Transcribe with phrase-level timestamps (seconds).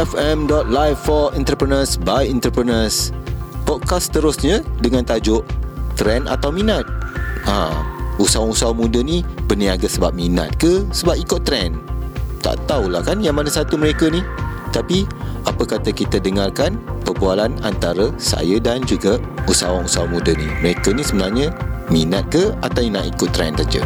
[0.00, 3.12] efm.live for entrepreneurs by entrepreneurs.
[3.68, 5.44] Podcast terusnya dengan tajuk
[5.92, 6.88] Trend atau Minat.
[7.44, 7.84] Ha,
[8.16, 11.76] usahawan-usahawan muda ni berniaga sebab minat ke sebab ikut trend?
[12.40, 14.24] Tak tahulah kan yang mana satu mereka ni.
[14.72, 15.04] Tapi
[15.44, 19.20] apa kata kita dengarkan perbualan antara saya dan juga
[19.52, 20.48] usahawan-usahawan muda ni.
[20.64, 21.52] Mereka ni sebenarnya
[21.92, 23.84] minat ke atau nak ikut trend saja?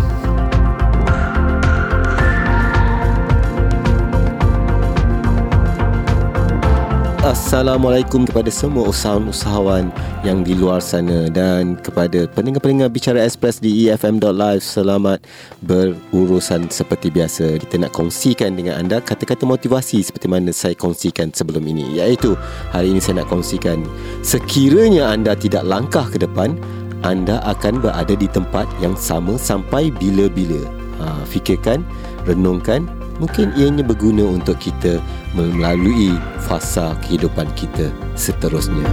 [7.25, 9.89] Assalamualaikum kepada semua usahawan-usahawan
[10.29, 15.25] yang di luar sana dan kepada pendengar-pendengar Bicara Express di EFM.live selamat
[15.65, 17.57] berurusan seperti biasa.
[17.65, 22.37] Kita nak kongsikan dengan anda kata-kata motivasi seperti mana saya kongsikan sebelum ini iaitu
[22.77, 23.89] hari ini saya nak kongsikan
[24.21, 26.61] sekiranya anda tidak langkah ke depan
[27.09, 30.61] anda akan berada di tempat yang sama sampai bila-bila.
[31.01, 31.89] Ha, fikirkan,
[32.29, 32.85] renungkan
[33.19, 34.99] mungkin ianya berguna untuk kita
[35.35, 38.87] melalui fasa kehidupan kita seterusnya.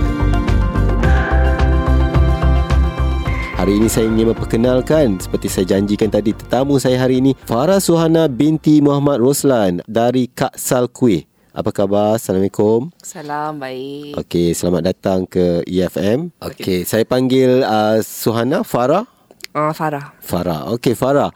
[3.62, 8.26] Hari ini saya ingin memperkenalkan seperti saya janjikan tadi tetamu saya hari ini Farah Suhana
[8.26, 11.30] binti Muhammad Roslan dari Kak Sal Kuih.
[11.54, 12.18] Apa khabar?
[12.18, 12.90] Assalamualaikum.
[13.04, 14.18] Salam baik.
[14.18, 16.34] Okey, selamat datang ke EFM.
[16.42, 19.06] Okey, saya panggil uh, Suhana Farah.
[19.52, 20.16] Uh, Farah.
[20.24, 20.72] Farah.
[20.72, 21.32] Okey, Farah.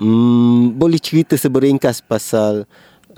[0.00, 2.64] Hmm, boleh cerita seberingkas pasal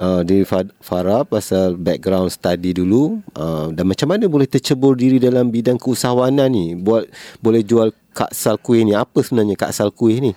[0.00, 0.42] uh, diri
[0.80, 6.50] Farah pasal background study dulu uh, dan macam mana boleh tercebur diri dalam bidang keusahawanan
[6.50, 7.06] ni buat
[7.38, 10.32] boleh jual kak sal kuih ni apa sebenarnya kak sal kuih ni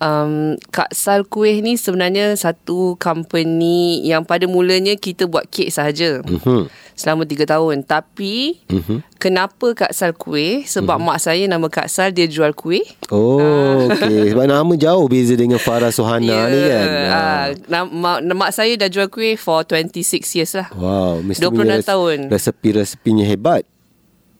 [0.00, 6.22] um, Kak Sal Kuih ni sebenarnya satu company yang pada mulanya kita buat kek sahaja.
[6.24, 6.66] Uh-huh.
[6.94, 7.82] Selama tiga tahun.
[7.82, 9.02] Tapi, uh-huh.
[9.18, 10.62] kenapa Kak Sal Kuih?
[10.62, 11.14] Sebab uh-huh.
[11.14, 12.86] mak saya nama Kak Sal, dia jual kuih.
[13.10, 13.90] Oh, uh.
[13.90, 14.30] okey.
[14.30, 16.46] Sebab nama jauh beza dengan Farah Sohana yeah.
[16.46, 16.86] ni kan?
[16.88, 20.70] Uh, nama, mak saya dah jual kuih for 26 years lah.
[20.78, 21.18] Wow.
[21.26, 22.18] 26 tahun.
[22.30, 23.66] Resepi-resepinya hebat.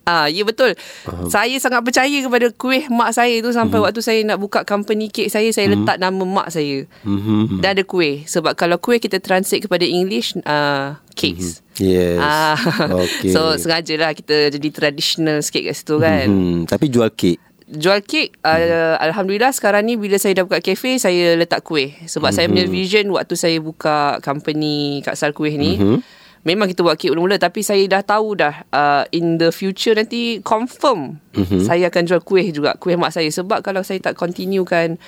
[0.05, 0.77] Ah, ya betul.
[1.09, 3.89] Uh, saya sangat percaya kepada kuih mak saya tu sampai uh-huh.
[3.89, 5.81] waktu saya nak buka company kek saya saya uh-huh.
[5.81, 6.85] letak nama mak saya.
[7.09, 7.49] Uh-huh.
[7.65, 11.65] Dan ada kuih sebab kalau kuih kita translate kepada English uh, cakes.
[11.81, 11.89] Uh-huh.
[11.89, 12.21] Yes.
[12.21, 12.57] Ah.
[13.05, 13.33] Okay.
[13.35, 16.29] so sengajalah kita jadi traditional sikit kat situ kan.
[16.29, 16.61] Uh-huh.
[16.69, 17.41] Tapi jual kek.
[17.65, 19.01] Jual kek uh.
[19.01, 22.37] Alhamdulillah sekarang ni Bila saya dah buka kafe Saya letak kuih Sebab uh-huh.
[22.37, 26.05] saya punya vision Waktu saya buka company Kak Sal Kuih ni uh-huh
[26.45, 30.45] memang kita buat kek mula-mula tapi saya dah tahu dah uh, in the future nanti
[30.45, 31.65] confirm mm-hmm.
[31.65, 35.01] saya akan jual kuih juga kuih mak saya sebab kalau saya tak continue kan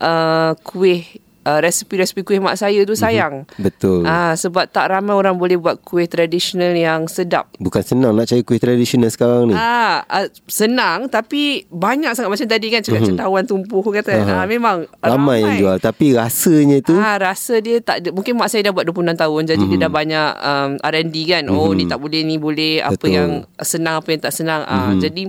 [0.00, 1.04] uh, kuih
[1.48, 3.00] uh, resipi-resipi kuih mak saya tu mhm.
[3.00, 3.34] sayang.
[3.48, 3.64] Mm-hmm.
[3.64, 4.04] Betul.
[4.04, 7.48] Ah uh, sebab tak ramai orang boleh buat kuih tradisional yang sedap.
[7.56, 9.54] Bukan senang nak cari kuih tradisional sekarang ni.
[9.56, 13.16] Ah uh, senang tapi banyak sangat macam tadi kan cakap mm-hmm.
[13.16, 14.12] cendawan tumpuh kata.
[14.20, 18.04] Ah uh, memang ramai, ramai yang jual tapi rasanya tu ah uh, rasa dia tak
[18.04, 19.70] ada mungkin mak saya dah buat 26 tahun jadi mm-hmm.
[19.80, 21.42] dia dah banyak um, R&D kan.
[21.48, 21.58] Mm-hmm.
[21.58, 23.16] Oh ni tak boleh ni boleh apa Betul.
[23.16, 23.30] yang
[23.64, 24.60] senang apa yang tak senang.
[24.68, 24.92] Ah mm-hmm.
[24.92, 25.22] uh, jadi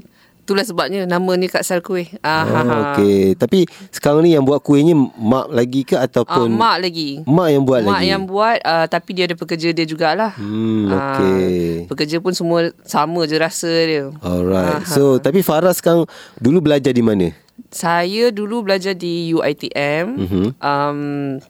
[0.49, 2.09] Itulah sebabnya nama ni Kak Sal Kuih.
[2.25, 3.37] Ah, oh, Okey.
[3.37, 6.49] Tapi sekarang ni yang buat kuihnya mak lagi ke ataupun?
[6.49, 7.21] Uh, mak lagi.
[7.21, 7.93] Mak yang buat mak lagi?
[7.93, 10.33] Mak yang buat uh, tapi dia ada pekerja dia jugalah.
[10.41, 11.85] Hmm, okey.
[11.85, 14.09] Uh, pekerja pun semua sama je rasa dia.
[14.25, 14.81] Alright.
[14.81, 16.09] Uh, so, tapi Farah sekarang
[16.41, 17.29] dulu belajar di mana?
[17.69, 20.05] Saya dulu belajar di UiTM.
[20.17, 20.45] Mm-hmm.
[20.65, 20.99] Um,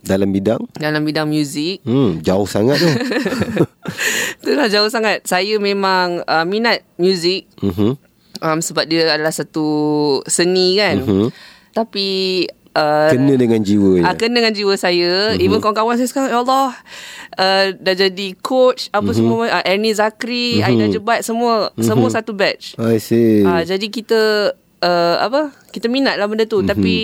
[0.04, 0.60] dalam bidang?
[0.76, 1.80] Dalam bidang muzik.
[1.88, 2.90] Hmm, jauh sangat tu.
[4.44, 5.24] Itulah jauh sangat.
[5.24, 7.48] Saya memang uh, minat muzik.
[7.64, 8.09] Mm-hmm
[8.42, 9.68] um, sebab dia adalah satu
[10.26, 11.00] seni kan.
[11.04, 11.28] Uh-huh.
[11.76, 12.08] Tapi
[12.76, 14.04] uh, kena dengan jiwa.
[14.04, 15.36] Uh, kena dengan jiwa saya.
[15.36, 15.44] Uh-huh.
[15.44, 16.74] Even kawan-kawan saya sekarang ya Allah
[17.38, 19.16] uh, dah jadi coach apa uh-huh.
[19.16, 20.68] semua uh, Ernie Zakri, uh-huh.
[20.68, 21.84] Aina Jebat semua uh-huh.
[21.86, 22.80] semua satu batch.
[22.80, 23.46] I see.
[23.46, 24.54] Uh, jadi kita
[24.84, 26.72] uh, apa kita minat lah benda tu mm-hmm.
[26.72, 26.96] tapi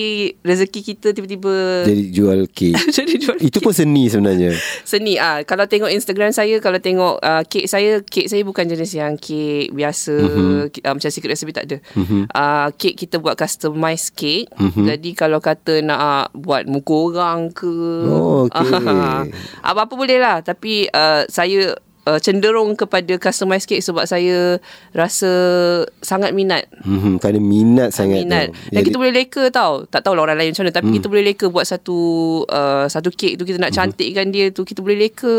[0.41, 5.69] rezeki kita tiba-tiba jadi jual kek jadi jual itu pun seni sebenarnya seni ah kalau
[5.69, 10.15] tengok Instagram saya kalau tengok uh, kek saya kek saya bukan jenis yang kek biasa
[10.15, 10.81] mm-hmm.
[10.81, 12.21] uh, macam secret recipe tak ada mm-hmm.
[12.33, 14.85] uh, kek kita buat customized kek mm-hmm.
[14.89, 17.73] jadi kalau kata nak uh, buat muka orang ke
[18.09, 18.71] oh, okay.
[18.71, 19.21] uh,
[19.69, 24.61] apa-apa boleh lah tapi uh, saya uh, cenderung kepada customized cake sebab saya
[24.93, 25.31] rasa
[25.99, 26.69] sangat minat.
[26.85, 28.25] Hmm, kerana minat sangat.
[28.25, 28.53] Minat.
[28.53, 28.71] Tu.
[28.71, 29.73] Dan Jadi, kita boleh leka tau.
[29.89, 30.73] Tak tahu lah orang lain macam mana.
[30.73, 30.95] Tapi hmm.
[31.01, 31.97] kita boleh leka buat satu
[32.47, 33.43] uh, satu kek tu.
[33.43, 33.77] Kita nak hmm.
[33.77, 34.61] cantikkan dia tu.
[34.63, 35.35] Kita boleh leka.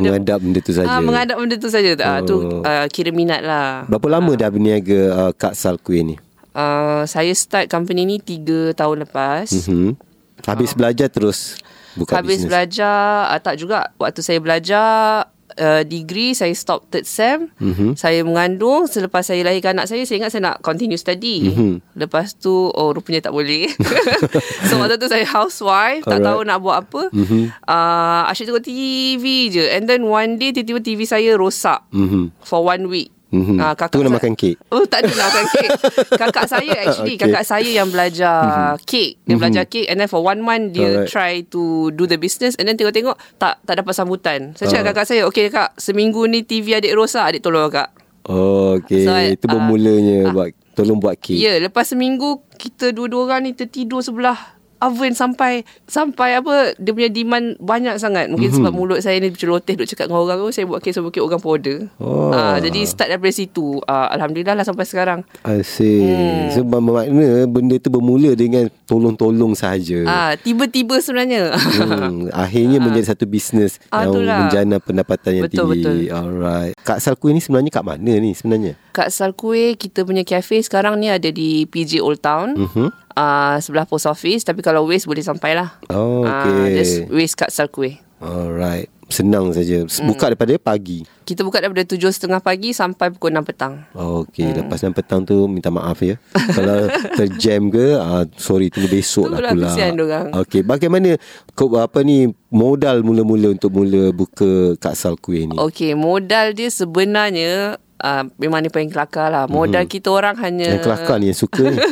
[0.00, 0.88] Mengadap benda tu saja.
[0.88, 1.90] Ah, mengadap benda tu saja.
[1.94, 2.06] Oh.
[2.06, 3.84] Uh, tu uh, kira minat lah.
[3.90, 4.38] Berapa lama uh.
[4.38, 6.16] dah berniaga uh, Kak Sal Kuih ni?
[6.54, 9.50] Uh, saya start company ni 3 tahun lepas.
[9.66, 9.98] Hmm.
[10.46, 10.76] Habis uh.
[10.78, 11.58] belajar terus
[11.98, 12.50] buka Habis business?
[12.50, 13.90] belajar, uh, tak juga.
[13.98, 17.94] Waktu saya belajar, uh, degree Saya stop third sem mm-hmm.
[17.94, 21.72] Saya mengandung Selepas saya lahirkan anak saya Saya ingat saya nak continue study mm-hmm.
[21.98, 23.70] Lepas tu Oh rupanya tak boleh
[24.68, 26.26] So waktu tu saya housewife Tak Alright.
[26.26, 27.42] tahu nak buat apa mm-hmm.
[27.66, 32.34] uh, Asyik tengok TV je And then one day Tiba-tiba TV saya rosak Mhm.
[32.42, 33.58] For one week Mhm.
[33.58, 34.54] Ah, Tu nak makan kek?
[34.70, 35.68] Oh tak ada nak makan kek
[36.22, 37.26] Kakak saya actually Okay.
[37.26, 41.10] Kakak saya yang belajar kek Dia belajar kek And then for one month Dia Alright.
[41.10, 44.88] try to Do the business And then tengok-tengok Tak tak dapat sambutan Saya cakap Ah.
[44.94, 47.90] kakak saya Okay kak Seminggu ni TV adik rosak Adik tolong kakak
[48.24, 49.04] Oh, okay.
[49.04, 51.34] So, Itu ah, bermulanya buat tolong buat kek.
[51.34, 54.53] Ya yeah, lepas seminggu Kita dua-dua orang ni Tertidur sebelah
[54.84, 58.64] oven sampai sampai apa dia punya demand banyak sangat mungkin mm-hmm.
[58.64, 61.40] sebab mulut saya ni celoteh duk cakap dengan orang oh saya buat buat kek orang
[61.40, 62.34] pun order Oh.
[62.34, 66.04] Ah, jadi start daripada situ Ah, alhamdulillah lah sampai sekarang I see.
[66.04, 66.50] Hmm.
[66.50, 70.04] So bermakna benda tu bermula dengan tolong-tolong sahaja.
[70.04, 71.54] Ah, tiba-tiba sebenarnya.
[71.54, 74.38] Hmm, akhirnya menjadi satu bisnes Ah, yang itulah.
[74.44, 76.10] menjana pendapatan yang Betul, tinggi.
[76.10, 76.74] Alright.
[76.84, 78.76] Kak Sal Kuih ni sebenarnya kat mana ni sebenarnya?
[78.92, 82.54] Kat Sal Kuih, kita punya cafe sekarang ni ada di PJ Old Town.
[82.58, 83.03] Mhm.
[83.14, 84.42] Uh, sebelah post office.
[84.42, 85.78] Tapi kalau waste boleh sampai lah.
[85.86, 86.82] Oh, Ah, okay.
[86.82, 88.02] just waste kat Kuih.
[88.18, 88.90] Alright.
[89.12, 89.84] Senang saja.
[89.84, 90.08] Hmm.
[90.08, 91.04] Buka daripada pagi.
[91.28, 93.84] Kita buka daripada 7.30 pagi sampai pukul 6 petang.
[93.92, 94.48] Oh, okay.
[94.48, 94.64] Hmm.
[94.64, 96.16] Lepas 6 petang tu minta maaf ya.
[96.56, 99.68] Kalau terjam ke, ah, sorry tunggu besok lah pula.
[99.70, 100.32] kesian dorang.
[100.44, 100.64] Okay.
[100.64, 101.20] Bagaimana
[101.52, 105.56] kau apa ni modal mula-mula untuk mula buka Kak Sal Kuih ni?
[105.60, 109.44] Okay, modal dia sebenarnya uh, memang ni paling kelakar lah.
[109.46, 110.66] Modal kita orang hanya...
[110.66, 110.74] Mhm.
[110.74, 111.78] Yang kelakar ni yang suka ni.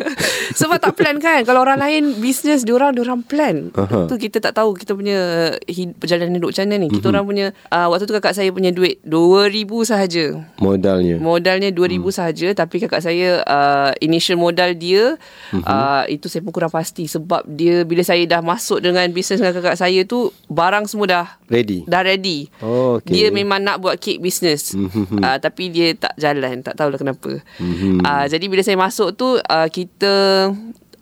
[0.52, 3.72] Sebab tak plan kan Kalau orang lain Bisnes diorang Diorang plan.
[4.04, 5.16] Tu kita tak tahu Kita punya
[5.64, 6.94] hid- Perjalanan hidup macam mana ni Mhm.
[6.94, 10.24] Kita orang punya uh, Waktu tu kakak saya punya duit RM2,000 sahaja
[10.58, 11.16] Modalnya.
[11.16, 12.12] Modalnya RM2,000 hmm.
[12.12, 15.16] sahaja Tapi kakak saya uh, Initial modal dia
[15.50, 15.64] Mhm.
[15.64, 19.56] uh, Itu saya pun kurang pasti Sebab dia Bila saya dah masuk Dengan bisnes dengan
[19.56, 21.84] kakak saya tu Barang semua dah Ready?
[21.84, 23.08] Dah ready Oh, okay.
[23.14, 25.16] Dia memang nak buat cake business Mhm.
[25.18, 28.00] uh, Tapi dia tak jalan Tak tahulah kenapa Mhm.
[28.00, 30.12] uh, Jadi bila saya masuk tu uh, Kita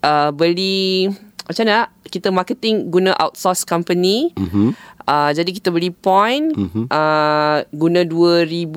[0.01, 1.11] uh, Beli
[1.43, 4.73] Macam mana Kita marketing Guna outsource company Mhm.
[5.03, 6.87] Uh, Jadi kita beli point Mhm.
[6.87, 8.77] uh, Guna RM2,000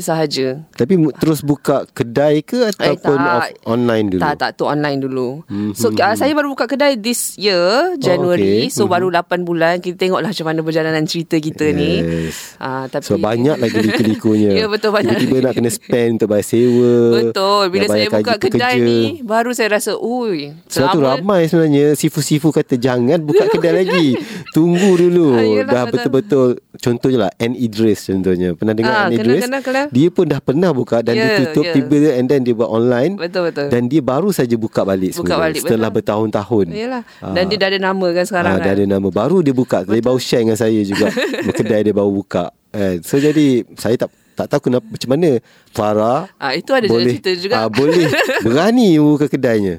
[0.00, 3.34] sahaja Tapi terus buka kedai ke ataupun tak.
[3.36, 4.20] off, online dulu?
[4.20, 4.50] Tak, tak.
[4.54, 5.28] Tu online dulu.
[5.46, 5.72] Mhm.
[5.72, 8.66] So, uh, saya baru buka kedai this year, January.
[8.66, 8.72] okay.
[8.72, 8.90] So, Mhm.
[8.90, 9.74] baru 8 bulan.
[9.78, 12.00] Kita tengoklah macam mana perjalanan cerita kita ni.
[12.00, 12.56] Yes.
[12.56, 14.50] Uh, tapi, Sebab banyak lagi liku-likunya.
[14.60, 16.94] Ya, betul, banyak Tiba-tiba nak kena spend untuk bayar sewa.
[17.20, 17.62] Betul.
[17.68, 18.84] Bila saya buka kedai pekerja.
[18.84, 20.54] ni, baru saya rasa, ui.
[20.66, 24.06] Sebab tu ramai sebenarnya Sifu-sifu kata Jangan buka kedai lagi
[24.50, 25.94] Tunggu dulu yelah, Dah betul.
[25.94, 29.86] betul-betul Contohnya lah Anne Idris contohnya Pernah dengar Ah, Anne kenal, Idris kenal, kenal.
[29.88, 31.72] Dia pun dah pernah buka Dan dia Ya, tutup ya.
[31.72, 33.66] Tiba And then dia buat online Betul, betul.
[33.68, 35.96] Dan dia baru saja buka balik Buka balik, Setelah betul.
[36.00, 37.02] bertahun-tahun Yalah.
[37.30, 38.64] Dan dia dah ada nama kan sekarang Ah, kan.
[38.64, 41.08] Dah ada nama Baru dia buka Dia baru share dengan saya juga
[41.56, 45.38] Kedai dia baru buka eh, So jadi Saya tak tak tahu kenapa macam mana
[45.70, 47.54] Farah Ah, itu ada boleh, cerita juga.
[47.56, 48.10] ah, boleh
[48.42, 49.78] berani buka kedainya.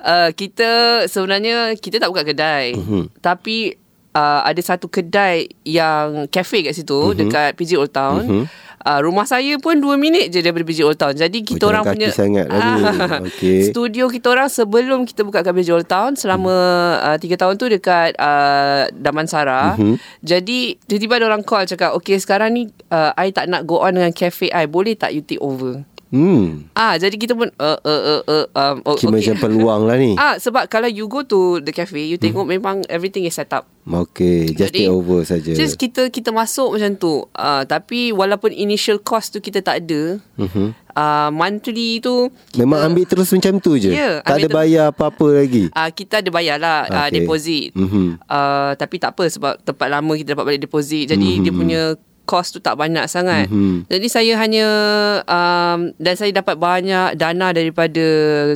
[0.00, 0.70] Uh, kita
[1.06, 2.72] sebenarnya kita tak buka kedai.
[2.72, 3.12] Mhm.
[3.20, 3.76] Tapi
[4.12, 7.16] uh, ada satu kedai yang cafe kat situ Mhm.
[7.18, 8.48] dekat PJ Old Town.
[8.82, 11.14] Uh, rumah saya pun 2 minit je daripada PJ Old Town.
[11.14, 12.82] Jadi kita Oh, orang punya sangat lah ni.
[13.30, 13.70] Okey.
[13.70, 16.50] Studio kita orang sebelum kita buka kat PJ Old Town selama
[16.98, 19.78] uh, 3 tahun tu dekat uh, Damansara.
[19.78, 20.02] Mhm.
[20.18, 23.94] Jadi tiba-tiba ada orang call cakap, "Okay, sekarang ni uh, I tak nak go on
[23.94, 24.66] dengan cafe I.
[24.66, 26.68] Boleh tak you take over?" Hmm.
[26.76, 30.12] Ah, jadi kita pun uh, uh, uh, uh, um, oh, Kira macam peluang lah ni.
[30.20, 32.60] Ah sebab kalau you go to the cafe you tengok hmm.
[32.60, 33.64] memang everything is set up.
[33.82, 35.56] Okay, just take over saja.
[35.56, 37.24] Just kita kita masuk macam tu.
[37.32, 40.20] Ah tapi walaupun initial cost tu kita tak ada.
[40.36, 40.76] Mhm.
[40.92, 43.88] Ah monthly tu kita, Memang ambil terus macam tu je.
[43.88, 45.72] Ya, tak ada tu- bayar apa-apa lagi.
[45.72, 47.24] Ah kita ada bayar lah ah, Okay.
[47.24, 47.72] deposit.
[47.72, 48.20] Mhm.
[48.28, 51.08] Ah tapi tak apa sebab tempat lama kita dapat balik deposit.
[51.08, 51.42] Jadi Mhm.
[51.42, 51.82] dia punya
[52.22, 53.50] cost tu tak banyak sangat.
[53.50, 53.90] Mhm.
[53.90, 54.66] Jadi saya hanya
[55.26, 58.06] um, dan saya dapat banyak dana daripada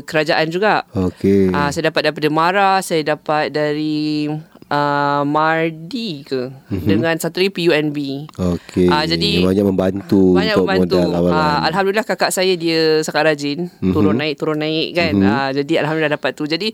[0.07, 0.87] kerajaan juga.
[0.95, 1.51] Okay.
[1.51, 4.31] Ah, saya dapat daripada Mara, saya dapat dari
[4.71, 6.87] uh, Mardi ke mm-hmm.
[6.87, 7.99] dengan satu lagi PUNB.
[8.35, 8.87] Okay.
[8.91, 10.97] Ah, jadi- banyak membantu Banyak untuk membantu.
[10.99, 11.35] modal awalan.
[11.37, 13.71] Ah, Alhamdulillah kakak saya dia sangat rajin.
[13.83, 13.93] Mhm.
[13.93, 15.13] Turun naik, turun naik kan.
[15.15, 15.27] Mhm.
[15.27, 16.47] Ah, jadi Alhamdulillah dapat tu.
[16.47, 16.71] Jadi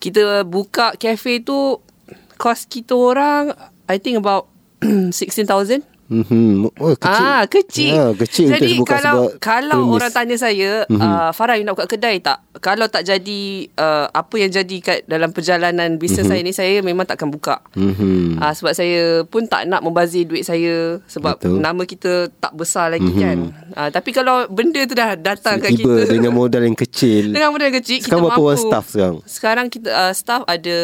[0.00, 1.80] kita buka cafe tu,
[2.36, 3.54] kos kita orang,
[3.88, 4.48] I think about
[4.84, 5.93] 16,000.
[6.04, 6.68] Mhm.
[6.76, 7.24] Oh, kecil.
[7.24, 7.92] Ah, kecil.
[7.92, 9.94] Ya, kecil Jadi kalau kalau premis.
[9.96, 11.00] orang tanya saya, mm-hmm.
[11.00, 12.44] uh, Farah you nak buka kedai tak?
[12.60, 13.40] Kalau tak jadi
[13.72, 16.28] uh, apa yang jadi kat dalam perjalanan bisnes mm-hmm.
[16.28, 17.64] saya ni, saya memang takkan buka.
[17.72, 18.36] Mhm.
[18.36, 21.56] Ah sebab saya pun tak nak membazir duit saya sebab Betul.
[21.58, 23.16] Nama kita tak besar lagi Mhm.
[23.16, 23.24] mm-hmm.
[23.24, 23.38] kan.
[23.72, 27.32] Ah tapi kalau benda tu dah datang kat kita dengan modal yang kecil.
[27.32, 28.60] dengan modal kecil Sekarang kita berapa mampu.
[28.60, 29.16] staff sekarang?
[29.24, 30.76] Sekarang kita uh, staff ada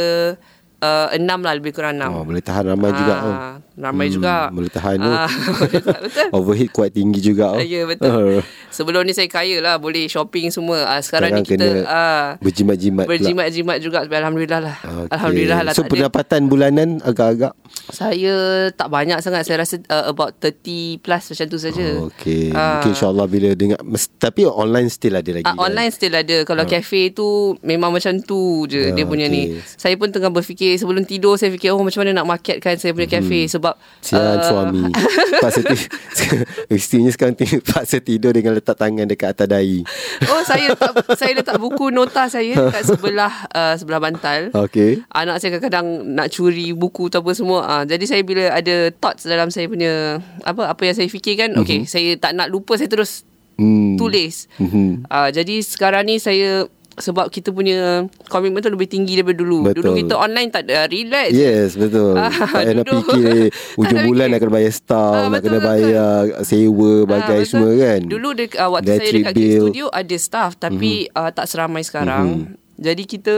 [0.81, 2.11] uh, enam lah lebih kurang enam.
[2.11, 3.15] Oh, boleh tahan ramai juga.
[3.21, 3.35] Oh.
[3.81, 4.35] Ah, Ramai juga.
[4.51, 5.09] Boleh tahan tu.
[5.09, 5.25] Ah,
[5.59, 6.29] boleh tahan, Betul.
[6.31, 7.47] Overhead kuat tinggi juga.
[7.51, 7.59] Oh.
[7.59, 8.45] Ya betul.
[8.71, 10.87] Sebelum ni saya kaya lah Boleh shopping semua.
[10.87, 14.77] Ah, Sekarang, Sekarang ni kita ah, Berjimat-jimat Berjimat-jimat juga Alhamdulillah lah.
[14.79, 15.11] Okey.
[15.11, 15.93] Alhamdulillah lah So tak ada.
[15.93, 17.51] pendapatan bulanan agak-agak?
[17.91, 18.35] Saya
[18.71, 19.43] tak banyak sangat.
[19.43, 20.63] Saya rasa uh, about 30
[20.99, 21.87] plus macam tu saja.
[21.97, 22.79] Oh, Okay Ah.
[22.79, 25.67] Mungkin insyaAllah bila dengar mes- Tapi online still ada lagi Ah, kan?
[25.67, 26.37] online still ada.
[26.45, 27.27] Kalau cafe tu
[27.61, 29.35] Memang macam tu je Ah, Dia punya okay.
[29.51, 32.93] ni Saya pun tengah berfikir Sebelum tidur Saya fikir Oh macam mana nak marketkan Saya
[32.93, 33.47] punya cafe?
[33.47, 33.70] Sebab
[34.01, 34.89] Sian ah, suami
[35.43, 35.89] Paksa tidur
[36.73, 39.85] Isterinya sekarang tidur, Paksa tidur dengan letak tangan dekat atas dahi
[40.33, 45.39] Oh saya letak Saya letak buku nota saya Dekat sebelah uh, Sebelah bantal Okay Anak
[45.39, 49.53] saya kadang-kadang Nak curi buku tu apa semua uh, Jadi saya bila ada Thoughts dalam
[49.53, 51.65] saya punya Apa apa yang saya fikirkan mm-hmm.
[51.65, 53.29] Okay saya tak nak lupa Saya terus
[53.61, 54.01] hmm.
[54.01, 55.05] tulis Mhm.
[55.13, 59.65] uh, Jadi sekarang ni saya sebab kita punya komitmen tu lebih tinggi daripada dulu.
[59.65, 59.81] Betul.
[59.81, 61.31] Dulu kita online tak ada relax.
[61.31, 64.29] Yes betul Ah, Tak payah nak fikir Tak Ujung nak bulan fikir.
[64.29, 65.69] nak kena bayar staff Ah, Nak betul, kena betul.
[65.71, 67.47] bayar Sewa Bagai Ah, betul.
[67.47, 69.63] semua kan Dulu dek, uh, waktu saya Electric dekat bill.
[69.63, 71.19] Studio ada staff tapi mm-hmm.
[71.19, 72.27] uh, tak seramai sekarang.
[72.27, 72.59] Mm-hmm.
[72.81, 73.33] Jadi kita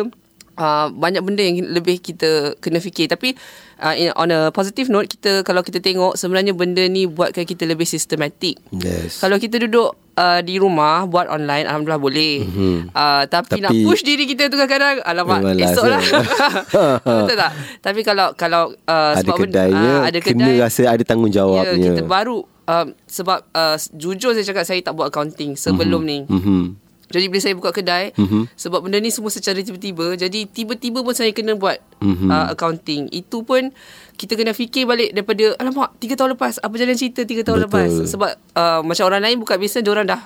[0.55, 3.35] uh, banyak benda yang lebih kita kena fikir tapi
[3.79, 7.63] uh, in, on a positive note kita kalau kita tengok sebenarnya benda ni buatkan kita
[7.63, 8.59] lebih sistematik.
[8.73, 12.37] Yes Kalau kita duduk uh, di rumah buat online alhamdulillah boleh.
[12.45, 12.77] Mm-hmm.
[12.93, 16.03] Uh, tapi, Tapi- nak push diri kita tu kadang-kadang alamak Malas, esok lah.
[17.25, 17.53] Betul tak?
[17.81, 21.89] Tapi kalau kalau uh, Ada sebab kedainya ah, ada Kena kedai rasa ada tanggungjawabnya Ya,
[21.95, 26.29] kita baru um, sebab uh, jujur saya cakap saya tak buat accounting sebelum mm-hmm.
[26.29, 26.37] ni.
[26.41, 26.82] Mhm.
[27.13, 28.57] Jadi bila saya buka kedai mm-hmm.
[28.57, 32.29] sebab benda ni semua secara tiba-tiba jadi tiba-tiba pun saya kena buat mm-hmm.
[32.33, 33.13] uh, accounting.
[33.13, 33.71] Itu pun
[34.17, 37.65] kita kena fikir balik daripada alamak 3 tahun lepas apa jalan cerita 3 tahun Betul.
[37.69, 40.23] lepas sebab uh, macam orang lain buka bisnes orang dah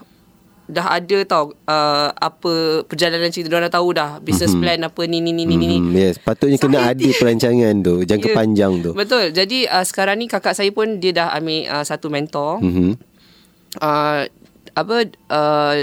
[0.66, 4.66] dah ada tau uh, apa perjalanan cerita orang dah tahu dah business mm-hmm.
[4.66, 5.78] plan apa ni ni ni ni ni.
[5.78, 5.94] Mhm.
[5.94, 8.34] Yes Patutnya kena Saya ada perancangan tu Jangka Ya.
[8.34, 9.30] panjang tu Betul.
[9.30, 12.58] Jadi uh, sekarang ni kakak saya pun dia dah ambil uh, satu mentor.
[12.58, 12.98] Mhm.
[13.78, 14.26] uh,
[14.76, 14.96] apa
[15.32, 15.74] uh,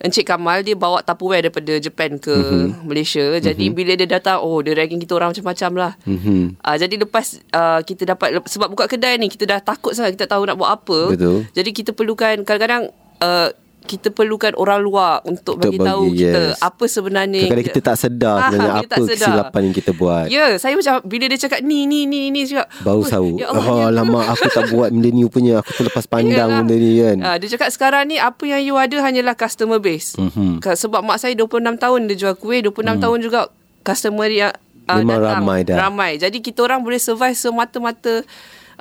[0.00, 2.84] Encik Kamal dia bawa Tupperware daripada Japan ke mm-hmm.
[2.84, 3.24] Malaysia.
[3.40, 3.78] Jadi mm-hmm.
[3.78, 5.92] bila dia datang oh dia ragging kita orang macam-macam lah.
[6.04, 6.60] Mhm.
[6.60, 10.28] Uh, jadi lepas uh, kita dapat sebab buka kedai ni kita dah takut sangat kita
[10.28, 10.98] tahu nak buat apa.
[11.16, 11.48] Betul.
[11.52, 13.48] Jadi kita perlukan kadang-kadang uh,
[13.86, 16.60] kita perlukan orang luar untuk, bagi tahu bagi, kita yes.
[16.60, 17.40] apa sebenarnya.
[17.46, 19.14] Kadang-kadang kita tak sedar Ah, sebenarnya apa tak sedar.
[19.16, 20.24] kesilapan yang kita buat.
[20.26, 23.28] Ya, saya macam bila dia cakap ni ni ni ni cakap Baru "Oh, tahu.
[23.38, 25.62] Ya Allah, oh, ya Allah." lama aku tak buat benda ni punya.
[25.62, 26.58] Aku terlepas pandang Yalah.
[26.66, 27.16] benda ni kan.
[27.22, 30.18] Ah, dia cakap sekarang ni apa yang you ada hanyalah customer base.
[30.18, 30.60] Mhm.
[30.60, 30.74] Mm-hmm.
[30.76, 32.98] Sebab mak saya 26 tahun dia jual kuih, 26 mm.
[33.00, 33.40] tahun juga
[33.86, 34.52] customer yang
[34.90, 35.34] uh, Memang datang.
[35.42, 35.76] ramai dah.
[35.78, 36.10] Ramai.
[36.18, 38.22] Jadi kita orang boleh survive semata-mata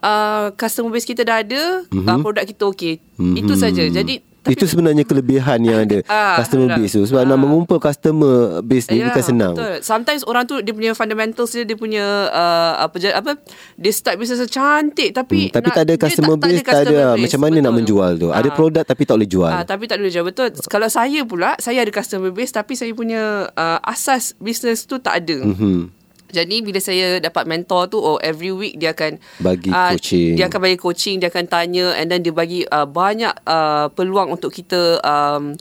[0.02, 2.08] uh, customer base kita dah ada, mm-hmm.
[2.10, 2.94] uh, produk kita okey.
[3.18, 3.36] Mm-hmm.
[3.40, 3.84] Itu saja.
[3.86, 6.78] Jadi Itu sebenarnya kelebihan yang ada Ah, customer alhamdulillah.
[6.86, 7.06] base tu.
[7.08, 9.54] Sebab nak mengumpul customer base ni Ya, bukan senang.
[9.54, 9.76] Betul.
[9.82, 13.32] Sometimes orang tu dia punya fundamentals dia dia punya uh, apa apa
[13.74, 16.86] dia start business cantik tapi Hmm, tapi nak, tak ada customer base, tak ada.
[16.86, 17.22] customer base.
[17.26, 17.78] Macam mana nak Betul.
[17.78, 18.30] menjual tu?
[18.30, 18.54] Ada Ah.
[18.54, 19.52] produk tapi tak boleh jual.
[19.52, 20.48] Ah, tapi tak boleh jual betul.
[20.66, 23.22] Kalau saya pula, saya ada customer base tapi saya punya
[23.52, 25.42] uh, asas bisnes tu tak ada.
[25.44, 26.05] Mhm.
[26.36, 30.36] Jadi bila saya dapat mentor tu oh every week dia akan Bagi ah, coaching.
[30.36, 34.30] Dia akan bagi coaching, dia akan tanya and then dia bagi uh, banyak uh, peluang
[34.30, 35.56] untuk kita um,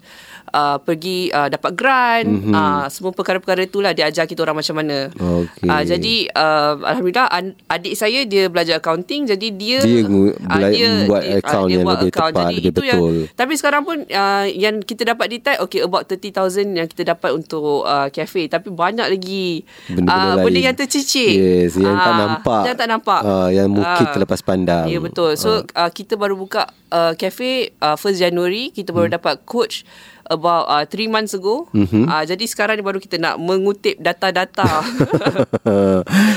[0.51, 2.41] uh, pergi uh, dapat grant, Mhm.
[2.45, 2.55] mm-hmm.
[2.55, 5.11] uh, semua perkara-perkara itulah dia ajar kita orang macam mana.
[5.11, 5.67] Okey.
[5.67, 7.29] Uh, jadi uh, alhamdulillah
[7.69, 12.11] adik saya dia belajar accounting jadi dia Dia ah, bela- buat account yang buat lebih
[12.11, 13.17] tepat, Jadi lebih itu yang betul.
[13.35, 16.33] tapi sekarang pun uh, yang kita dapat detail okay about 30,000
[16.75, 20.61] yang kita dapat untuk uh, cafe tapi banyak lagi Benda-benda uh, benda.
[20.65, 21.31] Yang tercicit.
[21.31, 22.63] Yes, yang tak Ah, nampak.
[22.65, 23.21] Yang tak nampak.
[23.23, 24.11] Ah, yang mungkin Ah.
[24.11, 24.87] terlepas pandang.
[24.87, 25.35] Ya betul.
[25.35, 29.17] So uh, kita baru buka uh, cafe uh, 1 January, kita baru Hmm.
[29.17, 29.85] dapat coach
[30.25, 31.69] about uh, 3 months ago.
[31.71, 32.07] Mhm.
[32.07, 34.65] Uh, jadi sekarang ni baru kita nak mengutip data-data.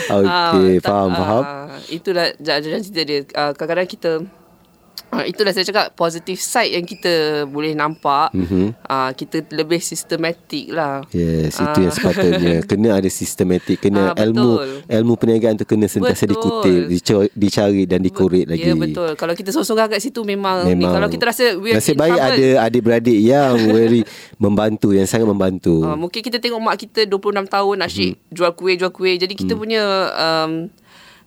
[0.09, 1.43] Okey, Ah, tak- faham, faham.
[1.43, 3.19] ah, itulah jalan cerita dia.
[3.29, 4.11] Uh, kadang-kadang kita
[5.07, 8.27] Uh, itulah saya cakap positive side yang kita boleh nampak.
[8.35, 8.75] Mhm.
[8.83, 10.99] Uh, kita lebih sistematik lah.
[11.15, 11.83] Yes, itu Ah.
[11.87, 12.55] yang sepatutnya.
[12.69, 14.69] Kena ada sistematik, kena Ah, ilmu betul.
[14.91, 16.35] ilmu perniagaan tu kena sentiasa Betul.
[16.35, 16.81] dikutip,
[17.33, 18.67] dicari dan dikorek lagi.
[18.67, 19.15] Ya betul.
[19.15, 20.75] Kalau kita sorang-sorang kat situ memang, ni.
[20.75, 20.99] Memang.
[20.99, 24.01] Kalau kita rasa we are Nasib baik trouble, ada adik-beradik yang very
[24.35, 25.87] membantu, yang sangat membantu.
[25.87, 28.23] Uh, mungkin kita tengok mak kita 26 tahun asyik hmm.
[28.35, 29.15] jual kuih jual kuih.
[29.15, 29.61] Jadi kita hmm.
[29.61, 29.83] punya
[30.13, 30.51] um,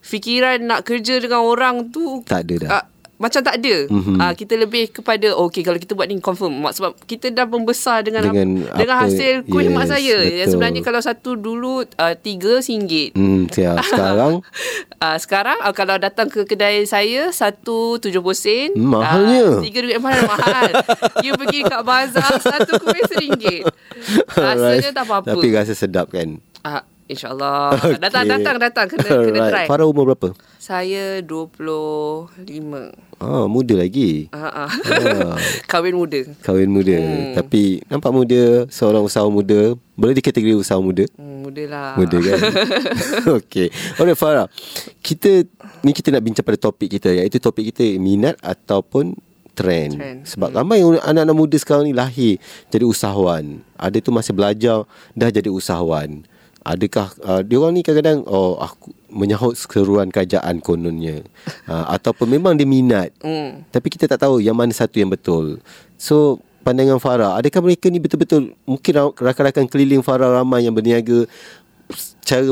[0.04, 2.70] fikiran nak kerja dengan orang tu Tak ada dah.
[2.80, 2.84] Uh,
[3.20, 3.76] macam tak ada.
[3.86, 4.16] Mhm.
[4.16, 8.00] Uh, kita lebih kepada okay kalau kita buat ni confirm mak sebab kita dah membesar
[8.00, 10.16] dengan Dengan ap- dengan apa- hasil kuih yes, mak saya.
[10.18, 10.50] Yang betul.
[10.50, 13.12] sebenarnya kalau satu dulu uh, tiga singgit.
[13.12, 13.76] Hmm, siap.
[13.90, 14.40] Sekarang
[14.96, 18.76] Uh, sekarang uh, kalau datang ke kedai saya satu tujuh puluh sen.
[18.76, 19.56] Mahalnya.
[19.56, 20.68] Uh, Tiga ringgit mahal mahal.
[21.20, 23.64] you pergi kat bazar satu kuih seringgit.
[24.30, 25.32] Rasanya tak apa-apa.
[25.32, 26.36] Tapi rasa sedap kan?
[26.60, 27.74] Uh, InsyaAllah.
[27.74, 27.96] Okay.
[27.96, 28.86] Datang, datang, datang.
[28.86, 29.64] Kena, kena try.
[29.66, 30.36] Farah umur berapa?
[30.60, 32.38] Saya 25.
[33.20, 34.32] Ah, muda lagi.
[34.32, 34.70] Ha ah.
[35.70, 36.24] Kahwin muda.
[36.40, 36.96] Kahwin muda.
[36.96, 37.36] Hmm.
[37.36, 39.76] Tapi nampak muda, seorang usahawan muda.
[39.92, 41.04] Boleh dikategori usahawan muda?
[41.20, 41.92] Hmm, muda lah.
[42.00, 42.38] Muda kan?
[43.44, 43.68] okay.
[44.00, 44.48] Alright Farah.
[45.04, 45.44] Kita,
[45.84, 47.12] ni kita nak bincang pada topik kita.
[47.12, 49.12] Iaitu topik kita minat ataupun
[49.52, 50.00] trend.
[50.00, 50.18] trend.
[50.24, 50.56] Sebab hmm.
[50.56, 52.40] ramai anak-anak muda sekarang ni lahir
[52.72, 53.60] jadi usahawan.
[53.76, 56.24] Ada tu masih belajar, dah jadi usahawan
[56.74, 61.22] adakah uh, dia orang ni kadang-kadang oh aku menyahut keseruan kerajaan kononnya.
[61.70, 63.14] Uh, ataupun memang dia minat.
[63.22, 63.62] Mm.
[63.70, 65.62] tapi kita tak tahu yang mana satu yang betul.
[65.94, 71.30] So pandangan Farah adakah mereka ni betul-betul mungkin rakan-rakan keliling Farah ramai yang berniaga
[71.94, 72.50] secara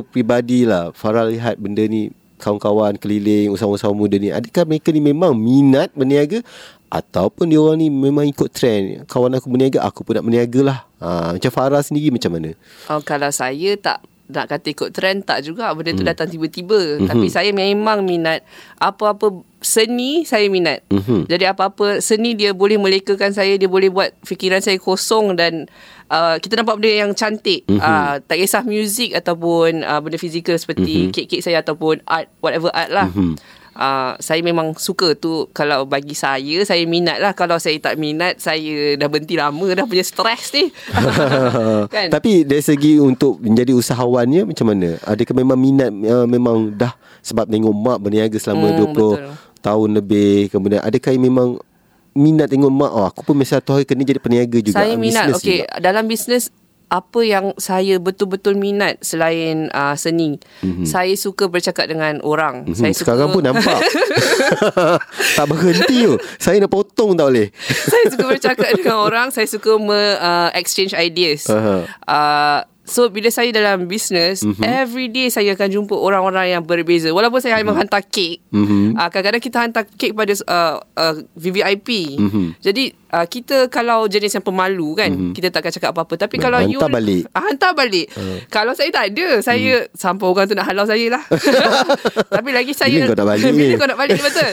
[0.66, 0.94] lah.
[0.94, 4.30] Farah lihat benda ni kawan-kawan keliling usahawan-usahawan muda ni.
[4.30, 6.40] Adakah mereka ni memang minat berniaga
[6.88, 10.78] Ataupun dia orang ni memang ikut trend Kawan aku berniaga Aku pun nak berniaga lah
[11.04, 12.56] ha, Macam Farah sendiri macam mana
[12.88, 16.10] oh, Kalau saya tak nak kata ikut trend tak juga benda tu hmm.
[16.12, 17.08] datang tiba-tiba mm-hmm.
[17.08, 18.44] tapi saya memang minat
[18.76, 21.24] apa-apa seni saya minat mm-hmm.
[21.32, 25.64] jadi apa-apa seni dia boleh melekakan saya dia boleh buat fikiran saya kosong dan
[26.12, 27.80] uh, kita nampak benda yang cantik mm-hmm.
[27.80, 31.12] uh, tak kisah muzik ataupun uh, benda fizikal seperti mm-hmm.
[31.16, 36.12] kek-kek saya ataupun art whatever art lah mm-hmm uh, saya memang suka tu kalau bagi
[36.12, 37.32] saya saya minat lah.
[37.32, 40.68] Kalau saya tak minat saya dah berhenti lama dah punya stres ni.
[41.94, 42.10] Kan?
[42.10, 44.98] tapi dari segi untuk menjadi usahawannya macam mana?
[45.06, 46.92] Adakah memang minat uh, memang dah?
[47.22, 49.16] Sebab tengok mak berniaga selama hmm, 20 betul.
[49.62, 50.34] tahun lebih.
[50.50, 51.48] Kemudian adakah memang
[52.14, 52.90] minat tengok mak?
[52.90, 54.76] Oh aku pun mesti satu hari kena jadi peniaga juga.
[54.78, 56.50] Saya minat okey dalam bisnes
[56.88, 60.40] apa yang saya betul-betul minat selain uh, seni.
[60.64, 60.88] Mm-hmm.
[60.88, 62.64] Saya suka bercakap dengan orang.
[62.64, 62.80] Mm-hmm.
[62.80, 63.80] Saya suka Sekarang pun nampak.
[65.38, 66.16] tak berhenti tu.
[66.40, 67.48] Saya nak potong tak boleh.
[67.60, 69.28] saya suka bercakap dengan orang.
[69.28, 71.44] Saya suka me, uh, exchange ideas.
[71.48, 71.84] Uh-huh.
[72.08, 74.64] Uh, So bila saya dalam business mm-hmm.
[74.64, 77.76] Every day saya akan jumpa Orang-orang yang berbeza Walaupun saya mm-hmm.
[77.76, 78.96] hantar kek mm-hmm.
[78.96, 82.46] uh, Kadang-kadang kita hantar kek pada uh, uh, VVIP mm-hmm.
[82.64, 85.32] Jadi uh, Kita kalau jenis yang pemalu kan mm-hmm.
[85.36, 87.22] Kita tak akan cakap apa-apa Tapi Man, kalau hantar you balik.
[87.36, 88.36] Uh, hantar balik uh.
[88.48, 89.92] Kalau saya tak ada Saya mm.
[89.92, 91.22] Sampai orang tu nak halau saya lah
[92.40, 94.50] Tapi lagi saya Bila kau nak balik Bila kau nak balik betul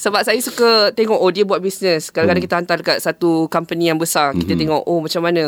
[0.00, 2.48] Sebab saya suka Tengok oh dia buat business Kadang-kadang mm.
[2.48, 4.60] kita hantar dekat Satu company yang besar Kita mm-hmm.
[4.64, 5.42] tengok Oh macam mana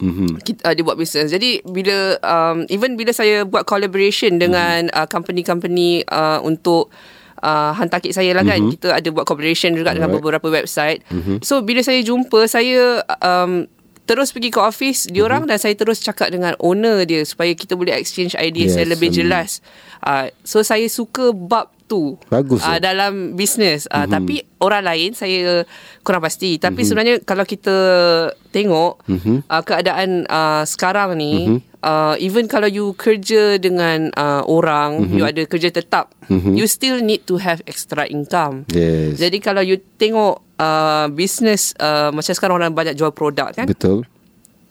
[0.00, 0.30] Mm-hmm.
[0.42, 1.28] Kita, uh, dia buat business.
[1.30, 4.98] Jadi bila um, even bila saya buat collaboration dengan mm-hmm.
[4.98, 6.88] uh, company-company uh, untuk
[7.42, 8.72] uh, hantar kit saya lah kan, mm-hmm.
[8.78, 10.02] kita ada buat collaboration juga Alright.
[10.02, 11.04] dengan beberapa website.
[11.10, 11.36] Mm-hmm.
[11.44, 13.68] So bila saya jumpa saya um,
[14.02, 15.54] terus pergi ke office diorang mm-hmm.
[15.54, 19.10] dan saya terus cakap dengan owner dia supaya kita boleh exchange ideas yes, yang lebih
[19.14, 19.62] jelas.
[20.02, 24.08] Uh, so saya suka bab tu Bagus uh, dalam bisnes uh, mm-hmm.
[24.08, 25.68] tapi orang lain saya
[26.00, 26.88] kurang pasti tapi mm-hmm.
[26.88, 27.76] sebenarnya kalau kita
[28.48, 29.36] tengok mm-hmm.
[29.44, 31.60] uh, keadaan uh, sekarang ni mm-hmm.
[31.84, 35.16] uh, even kalau you kerja dengan uh, orang mm-hmm.
[35.20, 36.56] you ada kerja tetap mm-hmm.
[36.56, 39.20] you still need to have extra income yes.
[39.20, 44.08] jadi kalau you tengok uh, bisnes uh, macam sekarang orang banyak jual produk kan betul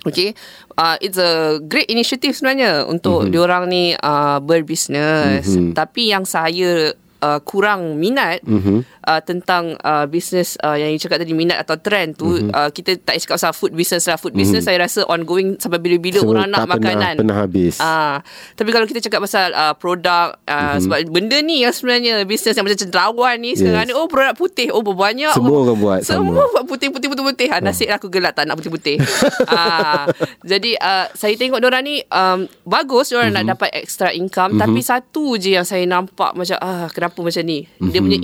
[0.01, 0.33] Okay,
[0.81, 3.33] uh, it's a great initiative sebenarnya untuk mm-hmm.
[3.37, 5.45] diorang ni uh, berbisnes.
[5.45, 5.77] Mm-hmm.
[5.77, 9.00] Tapi yang saya uh, kurang minat mm-hmm.
[9.07, 12.51] Uh, tentang uh, bisnes uh, yang you cakap tadi minat atau trend tu mm-hmm.
[12.51, 14.41] uh, kita tak cakap pasal food business lah food mm-hmm.
[14.43, 18.19] business saya rasa ongoing sampai bila-bila Semua orang nak makanan pernah habis uh,
[18.57, 20.79] tapi kalau kita cakap pasal uh, produk uh, mm-hmm.
[20.83, 24.73] sebab benda ni yang sebenarnya bisnes yang macam cenderawang ni sekarang ni oh produk putih
[24.75, 27.63] oh banyak semua orang buat semua buat putih-putih-putih uh.
[27.63, 28.99] nasib aku gelak tak nak putih-putih
[29.47, 30.09] uh,
[30.51, 33.47] jadi uh, saya tengok orang ni um, bagus orang mm-hmm.
[33.47, 34.67] nak dapat extra income mm-hmm.
[34.67, 37.59] tapi satu je yang saya nampak macam ah kenapa apa macam ni.
[37.61, 37.91] Mm-hmm.
[37.93, 38.19] Dia punya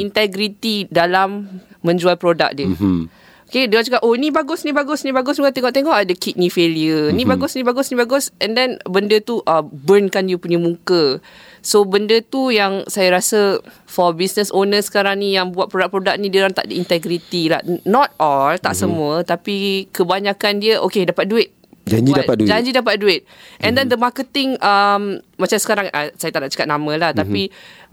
[0.68, 1.48] integriti dalam
[1.84, 2.68] menjual produk dia.
[2.68, 3.26] Mm-hmm.
[3.48, 5.40] Okay, dia cakap, oh ni bagus, ni bagus, ni bagus.
[5.40, 7.08] Mereka tengok-tengok ada kidney failure.
[7.08, 7.16] Mm-hmm.
[7.16, 8.28] Ni bagus, ni bagus, ni bagus.
[8.44, 11.24] And then benda tu uh, burnkan you punya muka.
[11.64, 16.28] So benda tu yang saya rasa for business owner sekarang ni yang buat produk-produk ni
[16.28, 17.64] dia orang tak ada integriti lah.
[17.88, 18.84] Not all, tak mm-hmm.
[18.84, 19.24] semua.
[19.24, 21.56] Tapi kebanyakan dia, okay dapat duit.
[21.88, 22.50] Janji buat, dapat duit.
[22.50, 23.21] Janji dapat duit.
[23.23, 23.76] And mm-hmm.
[23.76, 23.91] then mhm.
[23.91, 25.04] the marketing um
[25.39, 27.21] macam sekarang uh, saya tak nak cakap nama lah mm-hmm.
[27.23, 27.41] tapi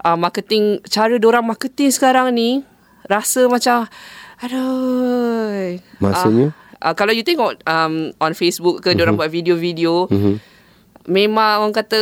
[0.03, 2.61] uh, marketing cara orang marketing sekarang ni
[3.07, 3.87] rasa macam
[4.43, 5.79] aduh.
[6.03, 6.47] Maksudnya?
[6.51, 9.01] Uh, uh, kalau you tengok um on Facebook ke mm-hmm.
[9.01, 10.35] orang buat video-video mm-hmm.
[11.07, 12.01] memang orang kata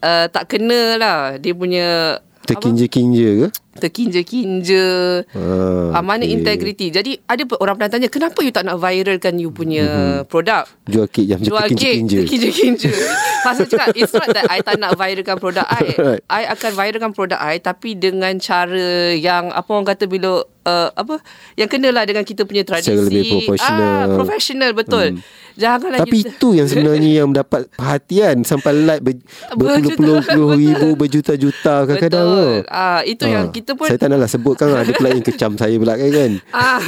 [0.00, 3.48] uh, tak kena lah dia punya terkinja-kinja ke?
[3.78, 4.88] Terkinja-kinja.
[5.30, 6.34] Ah, Ah, mana okey.
[6.42, 6.86] integriti.
[6.90, 10.26] Jadi ada orang pernah tanya, kenapa you tak nak viralkan you punya mm-hmm.
[10.26, 10.66] produk?
[10.90, 12.18] Jual kek yang Jual terkinja-kinja.
[12.26, 12.90] terkinja-kinja.
[13.46, 15.86] Pasal cakap, it's not that I tak nak viralkan produk I.
[16.00, 16.22] Right.
[16.32, 21.20] I akan viralkan produk I tapi dengan cara yang apa orang kata bila uh, apa
[21.56, 22.90] yang kenalah dengan kita punya tradisi.
[22.92, 23.84] Secara lebih profesional.
[23.84, 25.06] Ah, profesional betul.
[25.16, 25.22] Hmm.
[25.60, 29.18] Janganlah Tapi kita itu yang sebenarnya yang mendapat perhatian sampai like ber,
[29.52, 32.26] berpuluh-puluh ribu, berjuta-juta kadang-kadang.
[32.30, 32.54] Betul.
[32.64, 32.72] tau.
[32.72, 34.80] Ah, itu yang Ah, kita pun Saya tak naklah sebutkan lah.
[34.82, 36.10] Ada pula yang kecam saya pula kan.
[36.10, 36.32] kan.
[36.56, 36.80] ah,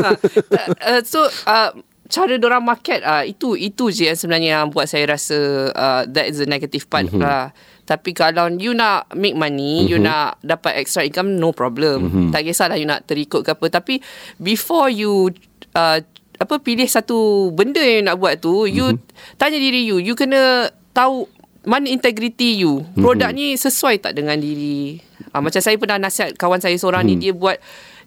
[0.89, 1.71] uh, so uh,
[2.13, 6.29] cara orang market uh, itu itu je yang sebenarnya yang buat saya rasa uh, that
[6.29, 7.25] is the negative part mm-hmm.
[7.25, 7.57] lah.
[7.89, 9.91] Tapi kalau you nak make money, mm-hmm.
[9.91, 12.09] you nak dapat extra income, no problem.
[12.09, 12.29] Mm-hmm.
[12.31, 13.67] Tak kisahlah you nak terikut ke apa.
[13.73, 14.05] Tapi
[14.37, 15.33] before you
[15.73, 15.99] uh,
[16.37, 19.37] apa pilih satu benda yang you nak buat tu, you mm-hmm.
[19.41, 21.25] tanya diri you, you kena tahu
[21.63, 22.83] mana integriti you.
[22.99, 23.55] Produk mm-hmm.
[23.55, 24.99] ni sesuai tak dengan diri.
[25.31, 27.21] Uh, macam saya pernah nasihat kawan saya seorang mm-hmm.
[27.23, 27.57] ni dia buat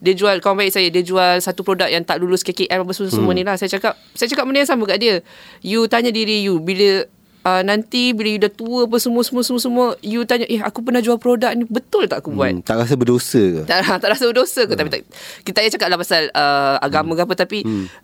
[0.04, 3.12] dia jual kawan baik saya dia jual satu produk yang tak lulus KKM apa semua
[3.15, 5.15] semua ni lah saya cakap saya cakap benda yang sama kat dia
[5.63, 7.08] you tanya diri you bila
[7.48, 10.82] uh, nanti bila you dah tua apa semua semua semua semua you tanya eh aku
[10.82, 13.62] pernah jual produk ni betul tak aku buat Hmm, tak rasa berdosa ke?
[13.63, 15.02] tak, tak rasa berdosa ke tapi tak,
[15.48, 17.60] kita tak cakap lah pasal uh, agama ke apa tapi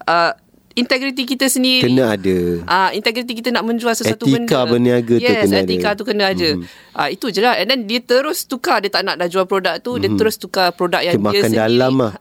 [0.07, 0.31] uh,
[0.75, 2.37] integriti kita sendiri Kena ada.
[2.65, 4.71] Ah, uh, integriti kita nak menjual sesuatu Etika benda.
[4.71, 5.99] berniaga tu yes, kena etika ada.
[5.99, 6.49] tu kena ada.
[6.55, 6.95] Mm-hmm.
[6.95, 7.55] Ah, itu je lah.
[7.59, 8.83] And then dia terus tukar.
[8.83, 9.95] Dia tak nak dah jual produk tu.
[9.95, 10.03] Mm-hmm.
[10.03, 11.59] Dia terus tukar produk yang Dia dia sendiri.
[11.59, 12.13] dalam lah.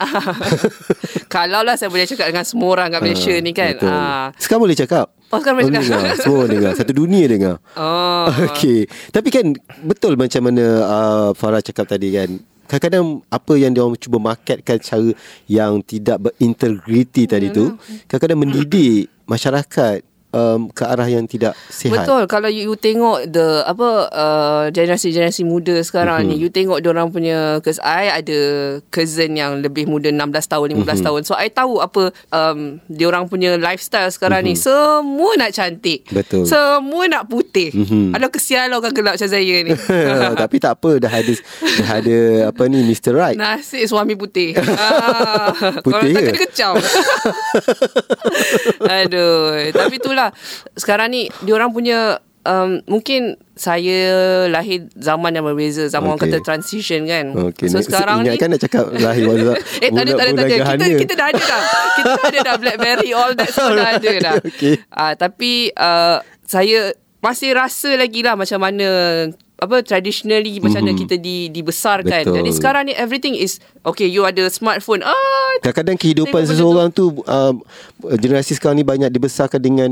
[1.34, 3.74] Kalau lah saya boleh cakap dengan semua orang kat Malaysia ni kan.
[3.86, 4.26] Ah.
[4.36, 5.06] Sekarang boleh cakap?
[5.30, 5.82] Oh, sekarang boleh cakap.
[5.86, 6.02] dengar.
[6.18, 6.72] Semua dengar.
[6.74, 7.54] Satu dunia dengar.
[7.78, 8.26] Oh.
[8.50, 8.90] Okey.
[9.14, 9.54] Tapi kan
[9.86, 12.30] betul macam mana uh, Farah cakap tadi kan.
[12.70, 15.10] Kadang-kadang apa yang dia orang cuba marketkan cara
[15.50, 17.74] yang tidak berintegriti tadi tu,
[18.06, 22.02] kadang-kadang mendidik masyarakat um, ke arah yang tidak sihat.
[22.02, 26.38] Betul kalau you, you tengok the apa uh, generasi-generasi muda sekarang mm-hmm.
[26.38, 28.38] ni you tengok orang punya cause I ada
[28.90, 31.04] cousin yang lebih muda 16 tahun 15 mm-hmm.
[31.06, 34.58] tahun so I tahu apa um, orang punya lifestyle sekarang mm-hmm.
[34.58, 36.46] ni semua nak cantik Betul.
[36.46, 37.86] semua nak putih Mhm.
[37.86, 38.14] mm-hmm.
[38.16, 39.72] aduh kesian lah orang gelap macam saya ni
[40.42, 42.16] Tapi tak apa dah ada dah ada
[42.50, 43.12] apa ni Mr.
[43.14, 43.36] Right.
[43.38, 46.28] Nasib suami putih ah, Putih Kalau tak ke?
[46.28, 46.74] kena kecam
[49.00, 50.19] Aduh Tapi itulah
[50.74, 53.20] Sekarang ni Diorang punya um, Mungkin
[53.52, 54.00] Saya
[54.46, 56.32] Lahir zaman yang berbeza Zaman orang Okey.
[56.32, 57.66] kata transition kan Okey.
[57.66, 59.52] So ni- sekarang ni ingatkan nak cakap lahir wala.
[59.84, 61.62] Eh tak ada tak ada tak ada kita, kita dah ada dah
[61.94, 64.74] Kita dah ada dah Blackberry All that semua dah ada dah Okey.
[64.88, 68.88] Ah, Tapi uh, Saya Masih rasa lagi lah Macam mana
[69.60, 72.24] apa traditionally macam mana kita di dibesarkan.
[72.26, 72.36] Betul.
[72.40, 75.04] Jadi sekarang ni everything is okay you ada smartphone.
[75.04, 77.54] Ah Kadang-kadang kehidupan seseorang tu, um,
[78.16, 79.90] generasi sekarang ni banyak dibesarkan dengan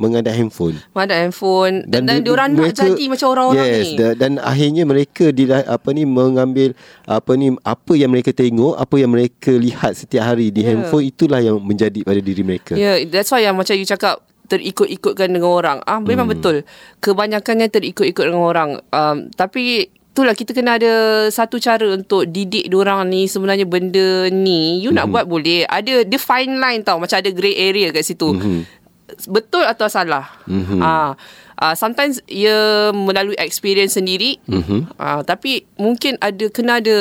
[0.00, 0.80] mengandai handphone.
[0.96, 3.90] Mana handphone dan, dan, dan di- diorang nak jadi macam orang-orang yes, ni.
[4.00, 6.72] da- dan akhirnya mereka di apa ni mengambil
[7.04, 10.76] apa ni apa yang mereka tengok, apa yang mereka lihat setiap hari di Yeah.
[10.76, 12.72] handphone itulah yang menjadi pada diri mereka.
[12.80, 15.78] Ya, yeah, that's why yang macam you cakap terikut-ikutkan dengan orang.
[15.86, 16.34] Ah memang hmm.
[16.34, 16.56] betul.
[16.98, 18.70] Kebanyakannya terikut-ikut dengan orang.
[18.90, 20.92] Um, tapi itulah kita kena ada
[21.30, 25.12] satu cara untuk didik orang ni sebenarnya benda ni you nak Mhm.
[25.14, 25.62] buat boleh.
[25.70, 28.34] Ada dia fine line tau macam ada grey area kat situ.
[28.34, 28.82] Mhm.
[29.30, 30.26] Betul atau salah.
[30.50, 30.82] Mhm.
[30.82, 31.14] Ah
[31.62, 34.42] uh, sometimes ia melalui experience sendiri.
[34.50, 34.98] Mhm.
[34.98, 36.98] Uh, tapi mungkin ada kena ada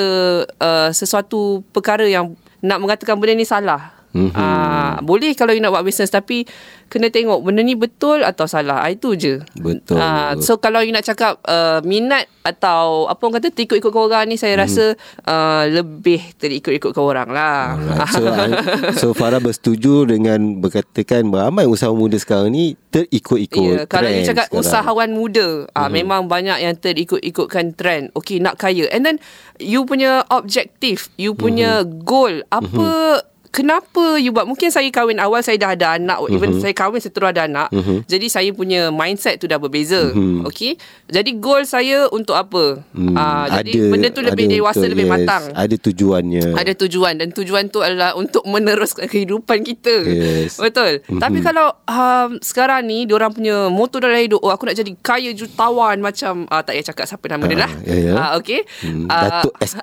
[0.62, 3.99] uh, sesuatu perkara yang nak mengatakan benda ni salah.
[4.10, 4.32] Mhm.
[4.32, 6.50] Uh, boleh kalau you nak buat bisnes tapi
[6.86, 8.82] kena tengok benda ni betul atau salah.
[8.82, 9.38] Ah, itu je.
[9.54, 9.96] Betul.
[9.96, 14.26] Uh, so kalau you nak cakap uh, minat atau apa orang kata terikut-ikut ke orang
[14.26, 14.62] ni saya Mhm.
[14.62, 14.86] rasa
[15.24, 17.78] uh, lebih terikut-ikut ke orang lah.
[17.78, 18.58] Alright.
[18.98, 24.20] So, so Farah bersetuju dengan berkatakan ramai usahawan muda sekarang ni terikut-ikut Ya, kalau you
[24.20, 24.60] trend cakap sekarang.
[24.60, 28.10] usahawan muda, ah memang banyak yang terikut-ikutkan trend.
[28.14, 28.90] Okay, nak kaya.
[28.90, 29.22] And then
[29.58, 35.58] you punya objektif, you punya goal, apa Kenapa you buat Mungkin saya kahwin awal Saya
[35.58, 37.68] dah ada anak Even saya kahwin Saya terus ada anak
[38.06, 40.14] Jadi saya punya Mindset tu dah berbeza
[40.46, 44.92] Okay Jadi goal saya Untuk apa Hmm, Ah, Jadi benda tu lebih ada dewasa untuk-
[44.92, 46.46] Lebih yes, matang Ada tujuannya.
[46.52, 49.96] ada tujuan dan tujuan tu adalah untuk meneruskan kehidupan kita.
[50.04, 50.58] Yes.
[50.58, 51.00] Betul.
[51.00, 51.18] Mm-hmm.
[51.18, 55.32] Tapi kalau um, sekarang ni orang punya moto dalam hidup oh aku nak jadi kaya
[55.32, 57.72] jutawan macam uh, tak payah cakap siapa nama dia Ah, lah.
[57.82, 58.14] ya, ya.
[58.14, 58.60] Ah, okey.
[58.80, 59.82] Hmm, Ah, Datuk SL.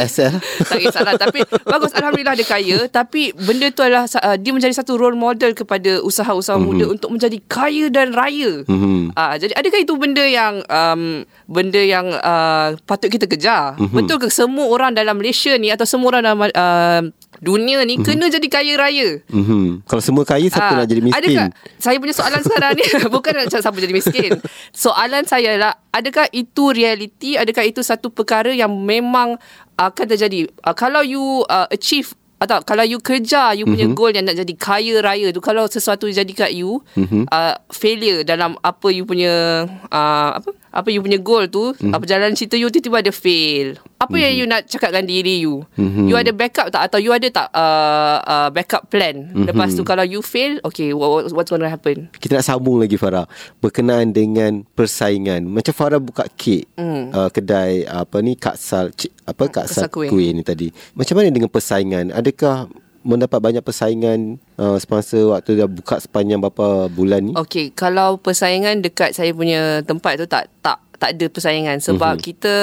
[0.00, 0.34] SL.
[0.68, 4.98] tak kisahlah tapi bagus alhamdulillah dia kaya tapi benda tu adalah uh, dia menjadi satu
[4.98, 6.72] role model kepada usaha-usaha mm-hmm.
[6.72, 8.64] muda untuk menjadi kaya dan raya.
[8.66, 9.12] Mhm.
[9.14, 13.76] Ah jadi adakah itu benda yang um, benda yang uh, patut kita kejar?
[13.76, 13.80] Mhm.
[13.86, 13.96] Mm-hmm.
[14.02, 17.02] Betul ke semua orang dalam Malaysia ni atau semua orang dalam uh,
[17.40, 18.06] dunia ni mm-hmm.
[18.06, 19.08] kena jadi kaya raya?
[19.28, 19.84] Mhm.
[19.84, 21.20] Kalau semua kaya siapa Ah, nak jadi miskin?
[21.20, 21.46] Adakah
[21.78, 24.30] saya punya soalan sekarang ni bukan nak siapa jadi miskin.
[24.72, 29.40] Soalan saya lah adakah itu realiti adakah itu satu perkara yang memang
[29.76, 30.48] akan terjadi.
[30.64, 33.96] Uh, kalau you uh, achieve atau kalau you kejar you punya mm-hmm.
[33.96, 37.24] goal yang nak jadi kaya raya tu kalau sesuatu jadi kat you mm-hmm.
[37.32, 41.92] uh, failure dalam apa you punya uh, apa apa you punya goal tu mm.
[41.96, 44.22] apa jalan cerita you tiba-tiba ada fail apa mm-hmm.
[44.22, 46.06] yang you nak cakapkan diri you mm-hmm.
[46.06, 49.48] you ada backup tak atau you ada tak uh, uh, backup plan mm-hmm.
[49.48, 53.00] lepas tu kalau you fail okay what, what's going to happen kita nak sambung lagi
[53.00, 53.24] Farah
[53.64, 57.16] berkenaan dengan persaingan macam Farah buka kek mm.
[57.16, 58.92] uh, kedai apa ni Kak Sal
[59.24, 60.12] apa Kak Sal kuih.
[60.12, 62.68] kuih ni tadi macam mana dengan persaingan adakah
[63.06, 67.32] mendapat banyak persaingan uh, sponsor waktu dah buka sepanjang berapa bulan ni?
[67.38, 72.26] Okay, kalau persaingan dekat saya punya tempat tu tak tak tak ada persaingan sebab mm-hmm.
[72.26, 72.54] kita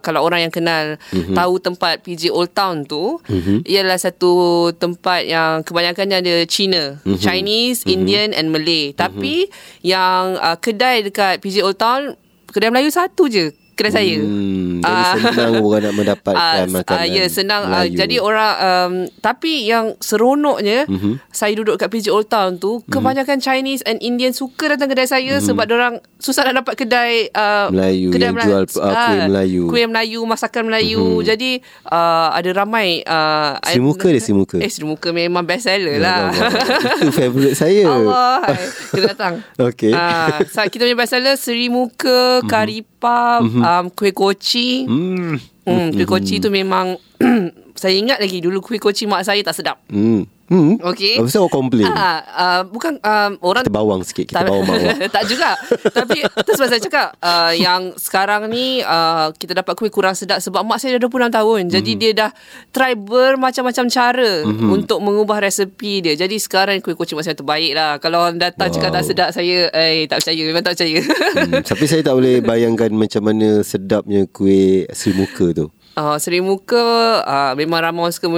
[0.00, 1.36] kalau orang yang kenal mm-hmm.
[1.36, 3.68] tahu tempat PJ Old Town tu mm-hmm.
[3.68, 7.20] ialah satu tempat yang kebanyakannya ada Cina, mm-hmm.
[7.20, 7.94] Chinese, mm-hmm.
[7.94, 8.90] Indian and Malay.
[8.90, 8.98] Mm-hmm.
[8.98, 9.52] Tapi
[9.84, 12.16] yang uh, kedai dekat PJ Old Town
[12.48, 14.16] kedai Melayu satu je kedai saya.
[14.20, 17.00] Hmm, jadi uh, senang orang nak mendapatkan uh, makanan.
[17.00, 17.62] Uh, ya, senang.
[17.72, 18.92] Uh, jadi orang um,
[19.24, 21.16] tapi yang seronoknya uh-huh.
[21.32, 22.92] saya duduk kat PJ Old Town tu, uh-huh.
[22.92, 25.46] kebanyakan Chinese and Indian suka datang kedai saya uh-huh.
[25.48, 28.50] sebab orang susah nak dapat kedai uh, Melayu kedai yang Melayu.
[28.52, 29.62] jual uh, kuih Melayu.
[29.72, 31.00] Kuih Melayu, masakan Melayu.
[31.00, 31.24] Uh-huh.
[31.24, 31.50] Jadi
[31.88, 34.60] uh, ada ramai uh, si muka dia si muka.
[34.60, 36.22] Eh, si muka memang best seller ya, lah.
[37.00, 37.88] Itu favorite saya.
[37.88, 38.52] Allah.
[38.92, 39.34] Kena datang.
[39.72, 39.96] Okey.
[39.96, 42.50] Uh, kita punya best seller Seri Muka, uh-huh.
[42.50, 44.84] Kari Puff, uh-huh um, kuih koci.
[44.84, 45.38] Hmm.
[45.62, 46.98] Hmm, kuih koci tu memang
[47.80, 49.78] saya ingat lagi dulu kuih koci mak saya tak sedap.
[49.88, 50.26] Hmm.
[50.52, 50.76] Hmm.
[50.92, 51.16] Okay.
[51.16, 51.88] Sebab orang komplain?
[51.88, 55.00] Ah, uh, bukan um, orang kita bawang sikit, kita bawang bawang.
[55.16, 55.56] tak juga.
[55.88, 60.44] Tapi terus sebab saya cakap uh, yang sekarang ni uh, kita dapat kuih kurang sedap
[60.44, 61.62] sebab mak saya dah 26 tahun.
[61.72, 61.98] Jadi mm.
[61.98, 62.30] dia dah
[62.68, 64.68] try bermacam-macam cara mm-hmm.
[64.68, 66.14] untuk mengubah resepi dia.
[66.20, 67.96] Jadi sekarang kuih kucing mak saya terbaik lah.
[67.96, 68.74] Kalau orang datang wow.
[68.76, 71.00] cakap tak sedap saya eh tak percaya memang tak percaya.
[71.00, 75.72] hmm, tapi saya tak boleh bayangkan macam mana sedapnya kuih Sri Muka tu.
[75.92, 78.32] Uh, Seri Muka uh, Memang ramai orang suka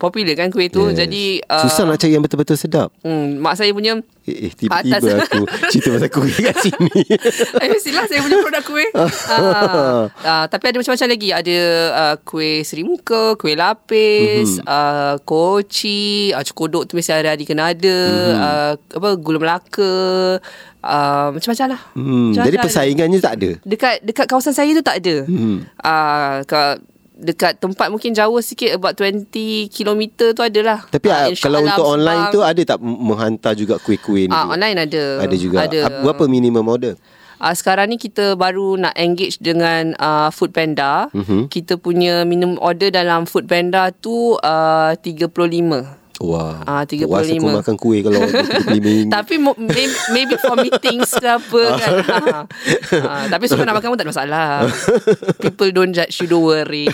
[0.00, 1.04] Popular kan kuih tu yes.
[1.04, 5.00] Jadi uh, Susah nak cari yang betul-betul sedap hmm, Mak saya punya Eh, eh tiba-tiba
[5.00, 5.28] atas.
[5.28, 7.00] aku Cerita pasal kuih kat sini
[7.60, 9.08] Eh mestilah saya punya produk kuih uh,
[10.08, 11.58] uh, Tapi ada macam-macam lagi Ada
[11.92, 14.68] uh, kuih Seri Muka Kuih lapis mm-hmm.
[14.68, 18.40] uh, Koci uh, Cokodok tu mesti ada di Kenada mm-hmm.
[18.40, 19.92] uh, apa Gula Melaka
[20.84, 25.28] uh, Macam-macam lah hmm, Jadi persaingannya tak ada Dekat dekat kawasan saya tu tak ada
[25.28, 25.58] hmm.
[25.84, 26.36] uh,
[27.20, 29.28] dekat tempat mungkin jauh sikit about 20
[29.68, 30.02] km
[30.32, 30.88] tu adalah.
[30.88, 34.34] Tapi uh, kalau untuk sebab online tu ada tak menghantar juga kuih-kuih ni?
[34.34, 35.04] Ah uh, online ada.
[35.20, 35.56] Ada juga.
[35.68, 36.00] Ada.
[36.00, 36.96] Berapa minimum order?
[37.40, 41.08] Uh, sekarang ni kita baru nak engage dengan uh, Food Panda.
[41.12, 41.48] Uh-huh.
[41.48, 45.99] Kita punya minimum order dalam Food Panda tu uh, 35.
[46.20, 46.60] Wah.
[46.68, 47.08] Ah 35.
[47.08, 48.20] Puas aku makan kuih kalau
[48.68, 49.34] 35 Tapi
[50.12, 51.92] maybe for meetings ke apa kan.
[52.04, 52.40] Ha.
[53.00, 53.12] Ha.
[53.32, 54.48] tapi suka nak makan pun tak ada masalah.
[55.42, 56.92] People don't judge you don't worry.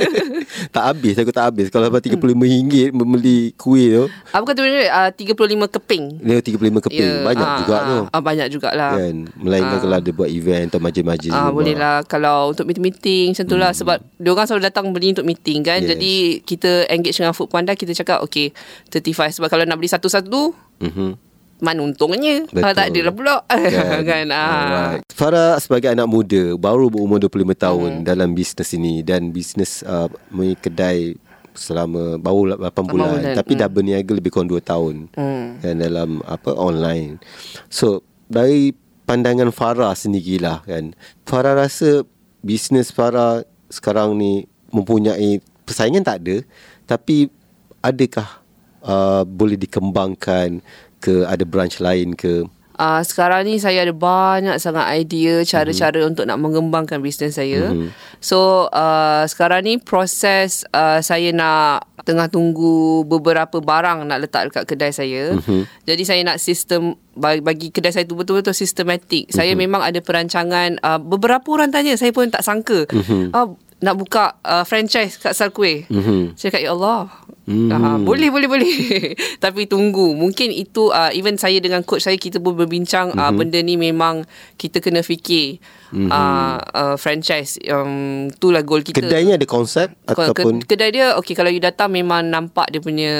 [0.74, 2.40] tak habis aku tak habis kalau dapat 35 hmm.
[2.40, 4.04] ringgit membeli kuih tu.
[4.32, 6.04] Apa kata uh, 35 keping.
[6.24, 7.12] Dia 35 keping.
[7.12, 7.28] Yeah.
[7.28, 7.98] Banyak uh, juga uh, tu.
[8.16, 8.92] Ah banyak jugalah.
[8.96, 9.16] Kan.
[9.36, 9.82] Melainkan uh.
[9.84, 11.36] kalau ada buat event atau majlis-majlis.
[11.36, 13.80] Ah boleh lah kalau untuk meeting-meeting macam tu lah hmm.
[13.84, 15.84] sebab dia orang selalu datang beli untuk meeting kan.
[15.84, 15.92] Yes.
[15.92, 18.45] Jadi kita engage dengan Food Panda kita cakap okay
[18.92, 21.10] 35 sebab kalau nak beli satu-satu mm-hmm.
[21.62, 22.60] mana untungnya Betul.
[22.62, 24.26] kalau tak ada lah pula kan, kan?
[24.32, 24.90] Ah.
[25.12, 28.04] Farah sebagai anak muda baru berumur 25 tahun mm.
[28.04, 30.10] dalam bisnes ini dan bisnes uh,
[30.60, 31.16] kedai
[31.56, 33.34] selama baru 8 bulan, bulan.
[33.34, 33.60] tapi mm.
[33.64, 35.46] dah berniaga lebih kurang 2 tahun mm.
[35.64, 37.16] kan dalam apa online
[37.72, 38.76] so dari
[39.08, 40.92] pandangan Farah sendirilah kan
[41.24, 42.04] Farah rasa
[42.44, 46.36] bisnes Farah sekarang ni mempunyai persaingan tak ada
[46.86, 47.32] tapi
[47.86, 48.42] adakah
[48.82, 50.58] uh, boleh dikembangkan
[50.98, 52.46] ke ada branch lain ke
[52.76, 56.10] Uh, sekarang ni saya ada banyak sangat idea cara-cara mm-hmm.
[56.12, 57.72] untuk nak mengembangkan bisnes saya.
[57.72, 57.88] Mm-hmm.
[58.20, 64.64] So uh, sekarang ni proses uh, saya nak tengah tunggu beberapa barang nak letak dekat
[64.68, 65.40] kedai saya.
[65.40, 65.88] Mm-hmm.
[65.88, 69.32] Jadi saya nak sistem bagi, bagi kedai saya tu betul-betul sistematik.
[69.32, 69.40] Mm-hmm.
[69.40, 72.84] Saya memang ada perancangan uh, beberapa orang tanya saya pun tak sangka.
[72.92, 73.32] Mm-hmm.
[73.32, 75.84] Uh, nak buka uh, franchise kat Sal Kuih.
[75.92, 76.32] Mm-hmm.
[76.32, 77.12] Saya kata, ya Allah.
[77.44, 77.68] Mm.
[77.68, 78.72] Uh, boleh, boleh, boleh.
[79.44, 80.16] Tapi tunggu.
[80.16, 83.28] Mungkin itu, uh, even saya dengan coach saya, kita pun berbincang, mm-hmm.
[83.28, 84.24] uh, benda ni memang
[84.56, 85.60] kita kena fikir.
[85.92, 86.08] Mm-hmm.
[86.08, 87.60] Uh, uh, franchise.
[87.68, 89.04] Um, itulah goal kita.
[89.04, 89.92] Kedai ni ada konsep?
[90.08, 93.12] ataupun Kedai dia, okay, kalau you datang memang nampak dia punya,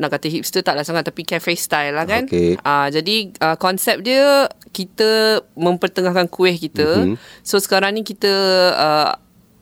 [0.00, 2.24] nak kata hipster taklah sangat, tapi cafe style lah kan.
[2.24, 2.56] Okay.
[2.64, 7.04] Uh, jadi, uh, konsep dia, kita mempertengahkan kuih kita.
[7.04, 7.44] Mm-hmm.
[7.44, 8.32] So, sekarang ni kita...
[8.72, 9.12] Uh,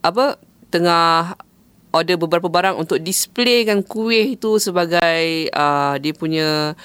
[0.01, 1.37] apa tengah
[1.91, 6.79] order beberapa barang untuk displaykan kuih itu sebagai uh, dia punya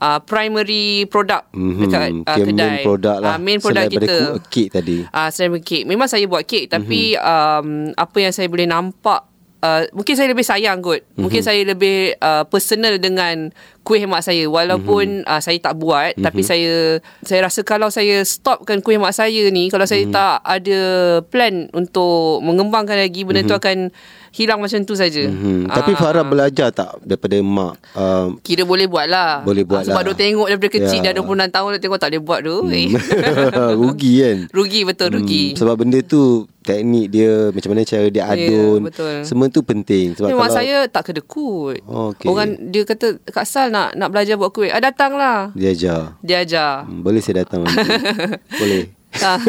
[0.00, 1.80] uh, primary product mm-hmm.
[1.84, 2.68] dekat uh, kedai.
[2.80, 3.30] Main product lah.
[3.36, 4.16] Uh, main product kita.
[4.48, 4.96] Kek tadi.
[5.12, 5.84] Ah, uh, selain kek.
[5.84, 7.28] Memang saya buat kek tapi mm-hmm.
[7.28, 9.28] um, apa yang saya boleh nampak
[9.66, 11.02] uh, mungkin saya lebih sayang kot.
[11.16, 11.46] Mungkin Mhm.
[11.46, 13.50] saya lebih uh, personal dengan
[13.86, 15.30] kuih mak saya walaupun Mhm.
[15.30, 19.70] uh, saya tak buat tapi saya saya rasa kalau saya stopkan kuih mak saya ni
[19.70, 19.92] kalau Mhm.
[19.94, 20.80] saya tak ada
[21.24, 23.94] plan untuk mengembangkan lagi benda tu akan
[24.32, 25.24] hilang macam tu saja.
[25.24, 25.64] Hmm.
[25.64, 27.80] Tapi Ah, Farah belajar tak daripada mak?
[27.94, 30.06] Um, Kira boleh buat lah Boleh buat Ah, Sebab lah.
[30.06, 31.08] duk tengok daripada kecil Ya.
[31.08, 32.88] Dah 26 tahun Dah tengok tak boleh buat tu eh.
[33.80, 34.36] rugi kan?
[34.50, 36.22] Rugi betul rugi Hmm, sebab benda tu
[36.60, 39.22] teknik dia macam mana cara dia Ya, adun betul.
[39.22, 42.26] semua tu penting sebab Tapi kalau mak saya tak kedekut Oh, okey.
[42.26, 44.68] Orang dia kata Kak Sal nak nak belajar buat kuih.
[44.68, 45.52] Ah, Datanglah.
[45.52, 46.00] Dia ajar.
[46.20, 46.72] Dia ajar.
[46.82, 47.76] Hmm, boleh saya datang nanti?
[48.60, 48.82] Boleh.
[49.18, 49.40] Ah,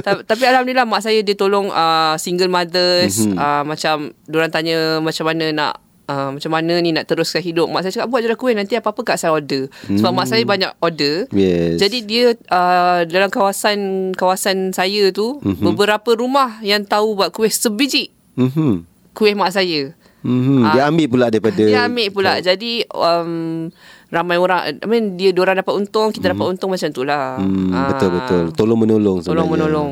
[0.00, 3.34] ta- tapi alhamdulillah mak saya dia tolong uh, single mothers Mhm.
[3.34, 5.72] uh, macam diorang tanya macam mana nak
[6.06, 7.66] uh, macam mana ni nak teruskan hidup.
[7.66, 9.66] Mak saya cakap buat je lah kuih nanti apa-apa kat saya order.
[9.84, 11.26] Sebab mak saya banyak order.
[11.32, 11.78] Yes.
[11.80, 13.78] Jadi dia uh, dalam kawasan
[14.12, 15.62] kawasan saya tu Mhm.
[15.64, 18.86] beberapa rumah yang tahu buat kuih sebiji mhm.
[19.10, 19.90] kuih mak saya
[20.22, 23.68] mhm dia ambil pula daripada dia ambil pula jadi um,
[24.06, 27.74] ramai orang I mean dia diorang dapat untung kita dapat untung macam tu lah Hmm,
[27.74, 27.90] Ah.
[27.90, 28.42] betul betul.
[28.54, 29.34] Tolong menolong sebenarnya.
[29.34, 29.90] Tolong menolong.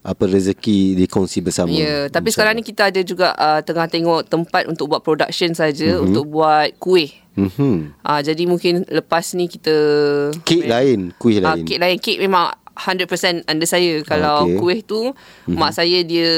[0.00, 1.66] Apa rezeki dikongsi bersama.
[1.68, 5.98] Ya, tapi sekarang ni kita ada juga uh, tengah tengok tempat untuk buat production saja
[5.98, 6.06] mm-hmm.
[6.06, 7.10] untuk buat kuih.
[7.34, 8.00] Mhm.
[8.00, 9.74] Ah uh, jadi mungkin lepas ni kita
[10.40, 11.66] Kek lain, kuih lain.
[11.66, 11.98] kek lain.
[11.98, 14.04] Kek memang 100% under saya.
[14.04, 14.56] Kalau okay.
[14.60, 15.56] kuih tu mm-hmm.
[15.56, 16.30] mak saya dia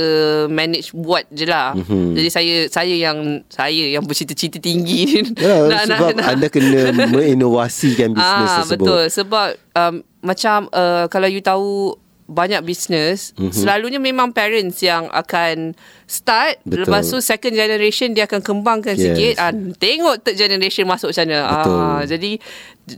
[0.46, 1.74] manage buat je lah.
[1.74, 1.82] Mhm.
[1.84, 2.14] Mm-hmm.
[2.14, 3.18] Jadi saya saya yang
[3.50, 5.00] saya yang bercita-cita tinggi.
[5.38, 8.84] Ya, sebab anda kena menginovasikan bisnes ah, tersebut.
[8.84, 11.94] Betul sebab um, macam uh, kalau you tahu
[12.28, 13.40] banyak bisnes Mhm.
[13.40, 13.56] mm-hmm.
[13.56, 15.72] selalunya memang parents yang akan
[16.04, 16.84] start Betul.
[16.84, 19.02] lepas tu second generation dia akan kembangkan Yes.
[19.02, 21.72] sikit ah, tengok third generation masuk macam mana Betul.
[21.74, 22.30] ah, jadi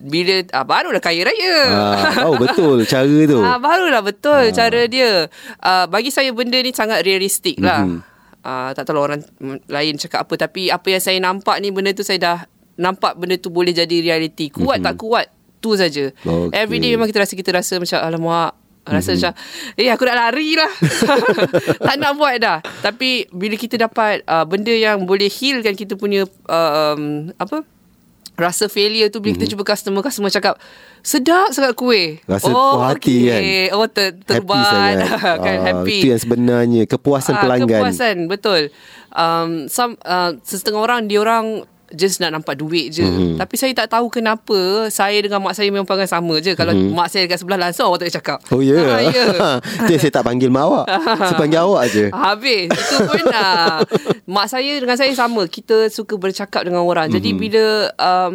[0.02, 3.38] bila ah, barulah kaya raya Ah, oh betul cara tu.
[3.38, 4.50] Ah, barulah betul ah.
[4.50, 5.26] cara dia.
[5.58, 7.82] Ah, bagi saya benda ni sangat realistik lah.
[7.82, 7.98] Mhm.
[8.40, 9.20] Ah, tak tahu lah orang
[9.66, 12.38] lain cakap apa tapi apa yang saya nampak ni benda tu saya dah
[12.74, 14.48] nampak benda tu boleh jadi realiti.
[14.48, 15.26] Kuat tak kuat
[15.58, 16.08] tu saja.
[16.16, 16.50] Okey.
[16.50, 18.56] Every day memang kita rasa kita rasa macam alamak
[18.90, 19.32] Rasa macam
[19.78, 20.72] Eh aku nak lari lah
[21.86, 26.26] Tak nak buat dah Tapi Bila kita dapat uh, Benda yang boleh healkan Kita punya
[26.26, 27.62] uh, um, Apa
[28.34, 30.56] Rasa failure tu Bila kita jumpa customer Customer cakap
[31.00, 33.40] Sedap sangat kuih Rasa puas hati kan?
[33.76, 34.96] Oh ter, Happy terbat sangat.
[35.44, 37.80] kan Ah, Happy Itu yang sebenarnya kepuasan Ah, pelanggan.
[37.80, 38.68] Kepuasan betul.
[39.10, 43.02] Um, some uh, setengah orang dia orang just nak nampak duit je.
[43.02, 43.10] Mhm.
[43.10, 43.36] Mm-hmm.
[43.38, 46.54] Tapi saya tak tahu kenapa saya dengan mak saya memang perangai sama je.
[46.54, 46.94] Kalau mm-hmm.
[46.94, 48.38] mak saya dekat sebelah langsung awak tak boleh cakap.
[48.50, 48.78] Oh ya.
[48.80, 49.26] Ah, ya.
[49.84, 50.86] Itu yang saya tak panggil mak awak.
[51.18, 52.04] Saya panggil awak je.
[52.30, 53.78] Habis Itu pun uh,
[54.26, 57.18] Mak saya dengan saya sama Kita suka bercakap dengan orang mm-hmm.
[57.18, 57.38] Jadi Mhm.
[57.40, 57.64] bila
[57.98, 58.34] um,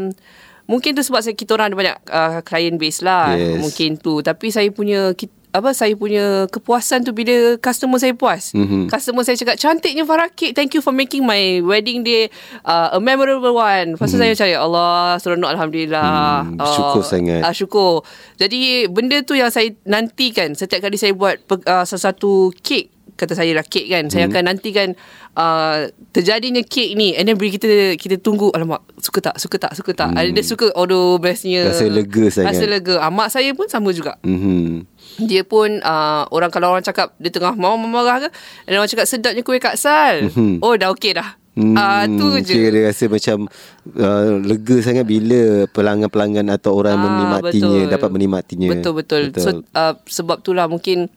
[0.65, 3.62] Mungkin tu sebab saya, kita orang ada banyak uh, client base lah Yes.
[3.62, 8.52] Mungkin tu Tapi saya punya kita, apa saya punya kepuasan tu bila customer saya puas.
[8.52, 8.88] Mhm.
[8.88, 10.52] Customer saya cakap cantiknya Farah cake.
[10.52, 12.28] Thank you for making my wedding day
[12.62, 13.96] uh, a memorable one.
[13.96, 16.44] Lepas tu saya macam ya Allah seronok alhamdulillah.
[16.46, 17.41] Mhm, syukur sangat.
[17.41, 17.94] Uh, syukur.
[18.36, 22.26] Jadi benda tu yang saya nantikan setiap kali saya buat uh, sesuatu
[22.58, 24.12] kek kata saya lah kek kan.
[24.12, 24.34] Saya Hmm.
[24.34, 24.88] akan nantikan
[25.34, 29.72] uh, terjadinya kek ni and then bila kita kita tunggu alamak suka tak suka tak
[29.72, 30.12] suka tak.
[30.12, 30.36] Hmm.
[30.36, 31.72] Dia suka aduh bestnya.
[31.72, 32.52] Rasa lega sangat.
[32.52, 32.96] Rasa lega.
[33.00, 34.94] Ah, mak saya pun sama juga Mhm.
[35.21, 38.30] Dia pun uh, orang kalau orang cakap dia tengah mau marah ke
[38.67, 40.28] dan orang cakap sedapnya kuih Kak Sal.
[40.28, 40.60] Mhm.
[40.60, 41.39] Oh dah okey dah.
[41.56, 42.51] Hmm, Ah uh, tu je.
[42.51, 43.47] Kira dia rasa macam
[43.95, 47.93] uh, lega sangat bila pelanggan-pelanggan atau orang Ah, menikmatinya betul.
[47.95, 48.69] dapat menikmatinya.
[48.75, 49.21] Betul betul.
[49.39, 51.08] So uh, sebab itulah mungkin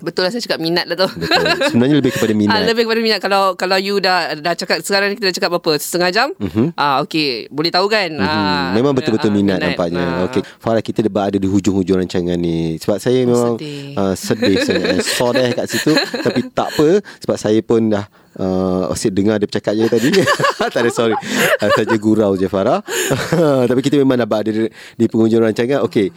[0.00, 1.08] betul lah saya cakap minat lah tu.
[1.10, 1.44] Betul.
[1.68, 2.52] Sebenarnya lebih kepada minat.
[2.52, 5.50] Ah, lebih kepada minat kalau kalau you dah dah cakap sekarang ni kita dah cakap
[5.52, 6.72] berapa setengah jam Mhm.
[6.74, 8.22] ah okey boleh tahu kan Mhm.
[8.22, 10.02] ah Memang betul-betul ah, minat, nampaknya.
[10.02, 10.26] Ah.
[10.26, 12.76] Okey, Farah kita dah ada di hujung-hujung rancangan ni.
[12.76, 13.94] Sebab saya memang sedih.
[13.94, 15.04] uh, sedih sangat.
[15.12, 19.74] Soreh kat situ tapi tak apa sebab saya pun dah Uh, asyik dengar dia bercakap
[19.74, 20.08] je tadi
[20.70, 21.18] Tak ada sorry
[21.58, 22.78] uh, Saja gurau je Farah
[23.66, 26.14] Tapi kita memang dapat ada di, di penghujung rancangan Okey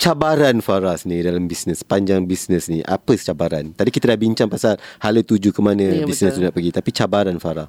[0.00, 4.80] Cabaran Faras ni dalam bisnes Panjang bisnes ni Apa cabaran Tadi kita dah bincang pasal
[4.96, 7.68] Hala tuju ke mana Ya, Bisnes tu nak pergi Tapi cabaran Farah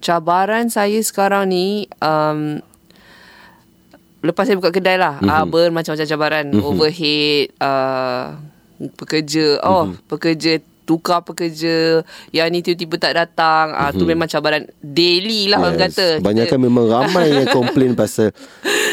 [0.00, 2.58] cabaran saya sekarang ni um,
[4.24, 5.28] lepas saya buka kedai lah Mhm.
[5.28, 5.44] mm-hmm.
[5.44, 6.64] uh, bermacam-macam cabaran mm-hmm.
[6.66, 8.24] overhead uh,
[8.96, 9.88] pekerja oh Mhm.
[9.92, 10.08] mm-hmm.
[10.08, 10.52] pekerja
[10.90, 12.02] tukar pekerja
[12.34, 13.70] yang ni tiba-tiba tak datang.
[13.70, 16.18] Uh, tu memang cabaran daily lah orang kata.
[16.18, 18.34] Kebanyakan memang ramai yang komplain pasal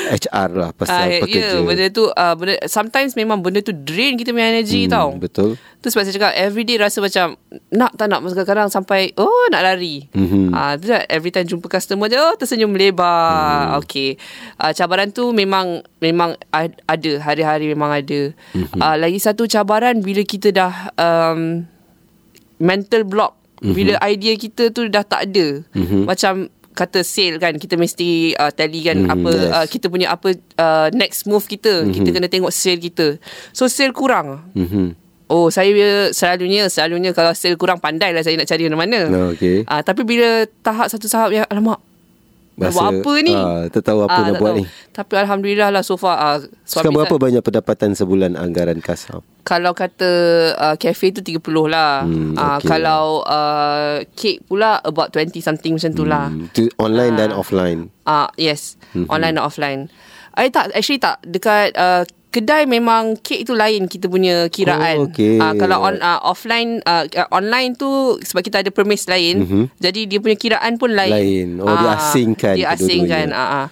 [0.07, 1.57] HR lah Pasal Ah, ya, pekerja.
[1.57, 5.07] yeah, benda tu uh, benda, sometimes memang benda tu drain kita punya energy Hmm, tau.
[5.17, 5.49] Betul.
[5.77, 7.37] Tu sebab saya cakap Everyday rasa macam
[7.69, 10.05] Nak tak nak Kadang-kadang sampai Oh nak lari.
[10.09, 10.49] Mhm.
[10.49, 13.73] Ah, tu lah, Every time jumpa customer je oh, Tersenyum lebar.
[13.73, 13.79] Hmm.
[13.79, 14.15] Okay.
[14.55, 18.31] Ah, Cabaran tu memang Memang ad- ada Hari-hari memang ada.
[18.53, 18.77] Mhm.
[18.77, 21.65] ah, Lagi satu cabaran Bila kita dah um,
[22.57, 23.73] Mental block mm-hmm.
[23.73, 26.03] bila idea kita tu dah tak ada mm-hmm.
[26.05, 29.49] macam kata sale kan kita mesti uh, tally kan mm, apa yes.
[29.49, 31.93] uh, kita punya apa uh, next move kita mm-hmm.
[31.97, 33.17] kita kena tengok sale kita
[33.49, 34.93] so sale kurang mm-hmm.
[35.33, 35.73] oh saya
[36.13, 39.65] selalunya selalunya kalau sale kurang pandai lah saya nak cari mana-mana oh, okay.
[39.65, 41.81] uh, tapi bila tahap satu tahap yang alamak
[42.57, 43.37] Rasa, buat apa ni?
[43.37, 44.57] Uh, tak tahu apa uh, nak buat tahu.
[44.57, 44.63] ni.
[44.89, 46.17] Tapi Alhamdulillah lah so far.
[46.17, 49.21] Uh, Sekarang berapa banyak pendapatan sebulan anggaran kasam?
[49.47, 50.11] Kalau kata
[50.59, 51.39] uh, cafe tu 30
[51.71, 52.03] lah.
[52.03, 56.27] Hmm, uh, Kalau uh, cake pula about 20 something macam tu lah.
[56.27, 57.79] Hmm, online uh, dan offline?
[58.03, 58.75] Uh, yes.
[58.91, 59.07] Mm-hmm.
[59.07, 59.81] Online dan offline.
[60.35, 61.23] I tak, actually tak.
[61.23, 65.07] Dekat uh, kedai memang kek tu lain kita punya kiraan.
[65.07, 65.39] Oh, okay.
[65.39, 69.47] uh, kalau on uh, offline uh, online tu sebab kita ada permis lain.
[69.47, 69.63] Mm-hmm.
[69.79, 71.15] Jadi dia punya kiraan pun lain.
[71.15, 71.47] Lain.
[71.63, 72.59] Oh uh, diasingkan.
[72.59, 73.31] Diasingkan.
[73.31, 73.67] Ah uh, Uh,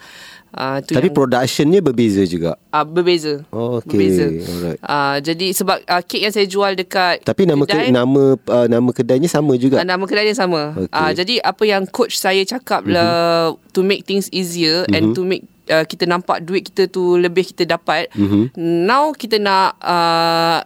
[0.56, 2.56] Tapi productionnya berbeza juga.
[2.72, 3.44] Ah uh, berbeza.
[3.52, 3.92] Oh, okay.
[3.92, 4.26] Berbeza.
[4.32, 4.80] Alright.
[4.80, 8.68] Uh, jadi sebab uh, kek yang saya jual dekat Tapi nama kedai, ke, nama uh,
[8.72, 9.84] nama kedainya sama juga.
[9.84, 10.72] Uh, nama kedainya sama.
[10.74, 10.96] Okay.
[10.96, 12.96] Uh, jadi apa yang coach saya cakap mm-hmm.
[12.96, 14.96] lah to make things easier mm-hmm.
[14.96, 15.16] and mhm.
[15.20, 18.08] to make uh, kita nampak duit kita tu lebih kita dapat.
[18.16, 18.56] Mm-hmm.
[18.88, 20.64] Now kita nak uh,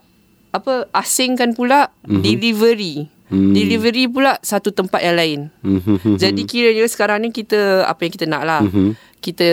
[0.50, 2.22] apa asingkan pula mm-hmm.
[2.22, 2.96] delivery.
[3.30, 3.54] Mm.
[3.54, 5.40] Delivery pula satu tempat yang lain.
[5.62, 6.18] Mm-hmm.
[6.18, 8.62] Jadi kiranya sekarang ni kita apa yang kita nak lah.
[8.66, 8.90] Mm-hmm.
[9.20, 9.50] Kita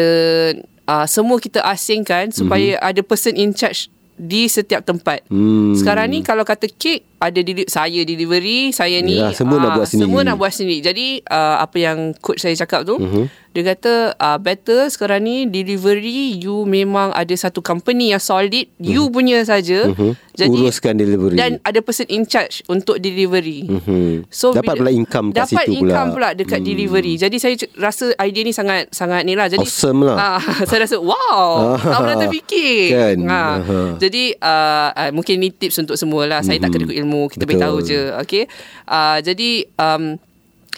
[0.87, 2.89] uh, semua kita asingkan supaya mm-hmm.
[2.89, 5.29] ada person in charge di setiap tempat.
[5.29, 5.77] Hmm.
[5.77, 9.71] Sekarang ni kalau kata kek ada dili- saya delivery, saya ni Yalah, semua uh, nak
[9.81, 10.05] buat sendiri.
[10.05, 10.79] Semua nak buat sendiri.
[10.85, 13.25] Jadi uh, apa yang coach saya cakap tu, uh-huh.
[13.57, 18.85] dia kata uh, better sekarang ni delivery you memang ada satu company yang solid, uh-huh.
[18.85, 19.89] you punya saja.
[19.89, 20.13] Uh-huh.
[20.37, 21.41] Jadi uruskan delivery.
[21.41, 23.65] Dan ada person in charge untuk delivery.
[23.65, 24.21] Uh-huh.
[24.29, 25.65] So dapat pula income kat situ pula.
[25.65, 26.69] Dapat income pula dekat hmm.
[26.69, 27.15] delivery.
[27.17, 29.49] Jadi saya rasa idea ni sangat sangat ni lah.
[29.49, 30.37] Jadi awesome lah.
[30.37, 32.81] Uh, saya rasa wow, tak pernah terfikir.
[32.93, 33.17] Kan.
[33.25, 33.41] Ha.
[33.41, 33.89] Uh-huh.
[33.97, 36.45] Jadi uh, uh, mungkin ni tips untuk semua lah.
[36.45, 36.69] Saya uh-huh.
[36.69, 38.11] tak kena ikut ilmu, kita beritahu je.
[38.27, 38.51] Okay.
[38.91, 40.19] Uh, jadi um,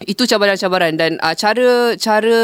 [0.05, 2.39] itu cabaran-cabaran dan uh, cara cara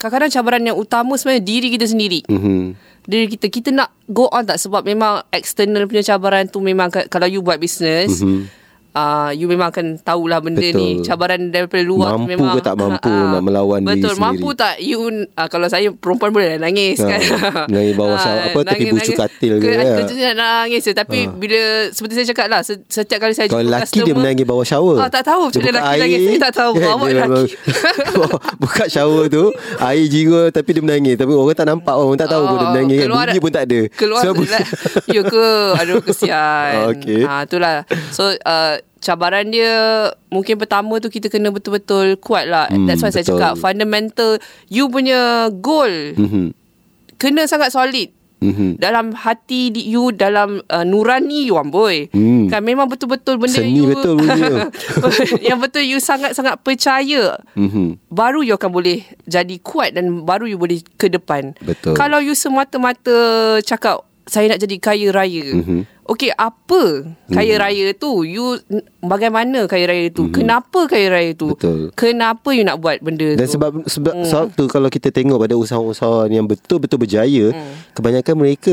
[0.00, 2.24] kadang-kadang cabaran yang utama sebenarnya diri kita sendiri.
[2.26, 2.72] Uh-huh
[3.06, 7.30] diri kita kita nak go on tak sebab memang external punya cabaran tu memang kalau
[7.30, 8.65] you buat business mm-hmm
[8.96, 10.80] uh, you memang akan tahulah benda betul.
[10.80, 14.16] ni cabaran daripada luar mampu memang ke tak mampu uh, nak melawan betul, diri sendiri?
[14.16, 14.74] Betul mampu tak?
[14.80, 14.98] You
[15.36, 17.20] uh, kalau saya perempuan boleh nangis uh, kan.
[17.68, 20.32] nangis bawah uh, apa nangis, tepi bucu katil ke, ke ya.
[20.32, 21.36] nangis tapi uh.
[21.36, 25.10] bila seperti saya cakap lah setiap kali saya kalau lelaki dia menangis bawah shower uh,
[25.12, 26.20] tak tahu macam mana lelaki nangis.
[26.24, 27.44] saya tak tahu awak lelaki.
[28.62, 29.44] Buka shower tu
[29.82, 31.14] air jiwa tapi dia menangis.
[31.18, 33.00] Tapi orang tak nampak orang tak tahu pun dia menangis.
[33.04, 33.80] keluar, bunyi pun tak ada.
[33.92, 34.30] keluar so,
[35.14, 35.48] ya ke?
[35.82, 36.96] Aduh kesian.
[36.96, 37.22] Okay.
[37.26, 37.76] uh, itulah.
[38.14, 42.66] So uh, cabaran dia mungkin pertama tu kita kena betul-betul kuat lah.
[42.66, 43.22] Hmm, That's why betul.
[43.22, 46.50] saya cakap fundamental you punya goal mm-hmm.
[47.22, 48.10] kena sangat solid.
[48.36, 48.76] Mm-hmm.
[48.76, 52.52] Dalam hati di you Dalam uh, nurani you boy mm.
[52.52, 54.20] Kan memang betul-betul benda Seni you betul
[55.48, 57.96] Yang betul you sangat-sangat percaya mm-hmm.
[58.12, 62.36] Baru you akan boleh Jadi kuat Dan baru you boleh ke depan Betul Kalau you
[62.36, 63.16] semata-mata
[63.64, 65.95] Cakap Saya nak jadi kaya raya mm-hmm.
[66.06, 67.02] Okey, apa
[67.34, 67.62] kaya hmm.
[67.66, 68.22] raya tu?
[68.22, 68.62] You
[69.02, 70.30] bagaimana kaya raya tu?
[70.30, 70.34] Hmm.
[70.38, 71.58] Kenapa kaya raya tu?
[71.58, 71.90] Betul.
[71.98, 73.40] Kenapa you nak buat benda Dan tu?
[73.42, 74.26] Dan sebab sebab hmm.
[74.30, 77.98] sebab tu kalau kita tengok pada usahawan-usahawan yang betul-betul berjaya, hmm.
[77.98, 78.72] kebanyakan mereka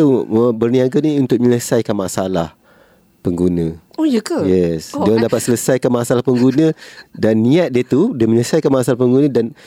[0.54, 2.54] berniaga ni untuk menyelesaikan masalah
[3.26, 3.82] pengguna.
[3.98, 4.46] Oh, ya ke?
[4.46, 4.94] Yes.
[4.94, 5.22] Oh, dia eh.
[5.26, 6.74] dapat selesaikan masalah pengguna
[7.18, 9.58] dan niat dia tu dia menyelesaikan masalah pengguna dan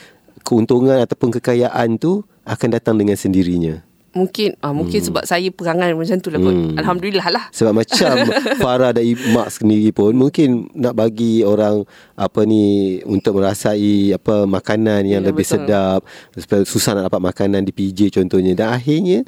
[0.47, 3.86] keuntungan ataupun kekayaan tu akan datang dengan sendirinya
[4.17, 5.09] mungkin uh, mungkin hmm.
[5.13, 6.81] sebab saya perangai macam tu lah hmm.
[6.81, 8.15] alhamdulillah lah sebab macam
[8.65, 9.05] Farah dan
[9.37, 11.85] Mak sendiri pun mungkin nak bagi orang
[12.17, 15.69] apa ni untuk merasai apa makanan yang ya, lebih betul.
[15.69, 16.01] sedap
[16.65, 19.21] susah nak dapat makanan di PJ contohnya dan akhirnya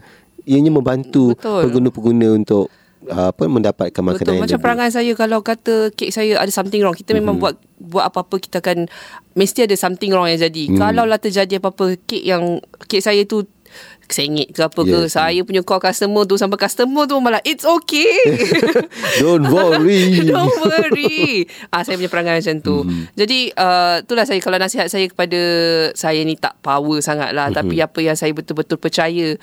[0.48, 2.72] ianya membantu pengguna-pengguna untuk
[3.06, 4.34] uh, apa mendapatkan makanan Betul.
[4.34, 4.64] yang macam lebih.
[4.64, 7.54] perangai saya kalau kata kek saya ada something wrong kita memang mm-hmm.
[7.54, 8.90] buat buat apa-apa kita akan
[9.38, 10.76] mesti ada something wrong yang jadi mm.
[10.80, 12.58] kalau lah terjadi apa-apa kek yang
[12.88, 13.46] kek saya tu
[14.08, 15.00] sengit ke apa ke.
[15.06, 18.08] Saya punya call customer tu sampai customer tu malah it's okay.
[19.22, 20.20] Don't worry.
[20.32, 21.44] Don't worry.
[21.68, 22.76] Ah saya punya perangai macam tu.
[22.78, 23.04] Mm-hmm.
[23.14, 25.40] jadi uh, itulah saya kalau nasihat saya kepada
[25.92, 27.58] saya ni tak power sangat lah mm-hmm.
[27.60, 29.36] tapi apa yang saya betul-betul percaya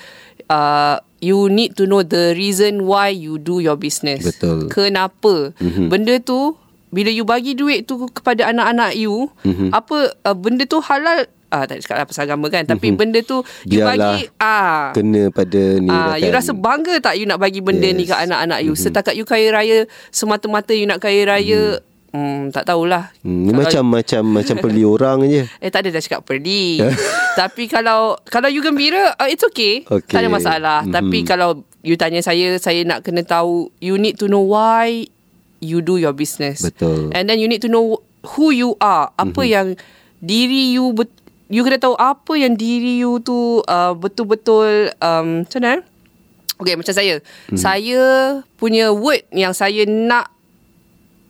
[0.50, 4.26] uh, you need to know the reason why you do your business.
[4.26, 4.68] Betul.
[4.74, 5.54] Kenapa?
[5.62, 5.88] Mm-hmm.
[5.88, 6.58] benda tu
[6.96, 9.76] bila you bagi duit tu kepada anak-anak you mm-hmm.
[9.76, 13.00] apa uh, benda tu halal ah tak cakap lah pasal agama kan tapi mm-hmm.
[13.00, 17.24] benda tu you Biarlah bagi ah kena pada ni ah you rasa bangga tak you
[17.24, 17.96] nak bagi benda yes.
[17.96, 18.84] ni ke anak-anak you mm-hmm.
[18.84, 21.94] setakat you kaya raya semata-mata you nak kaya raya mm.
[22.16, 23.12] Hmm, tak tahulah.
[23.28, 25.44] Hmm, ni macam macam macam perli orang je.
[25.64, 26.80] Eh tak ada dah cakap perli.
[27.40, 29.84] Tapi kalau kalau you gembira, uh, it's okay.
[29.84, 30.16] okay.
[30.16, 30.80] Tak ada masalah.
[30.88, 30.96] Mm-hmm.
[30.96, 35.04] Tapi kalau you tanya saya, saya nak kena tahu you need to know why
[35.60, 36.64] you do your business.
[36.64, 37.12] Betul.
[37.12, 38.00] And then you need to know
[38.40, 39.52] who you are, apa mm-hmm.
[39.52, 39.68] yang
[40.24, 41.12] diri you bet,
[41.50, 45.72] you kena tahu apa yang diri you tu uh, betul-betul um, macam mana?
[45.78, 45.82] eh?
[46.56, 47.20] Okay, macam saya.
[47.20, 47.60] Mm-hmm.
[47.60, 48.04] Saya
[48.56, 50.32] punya word yang saya nak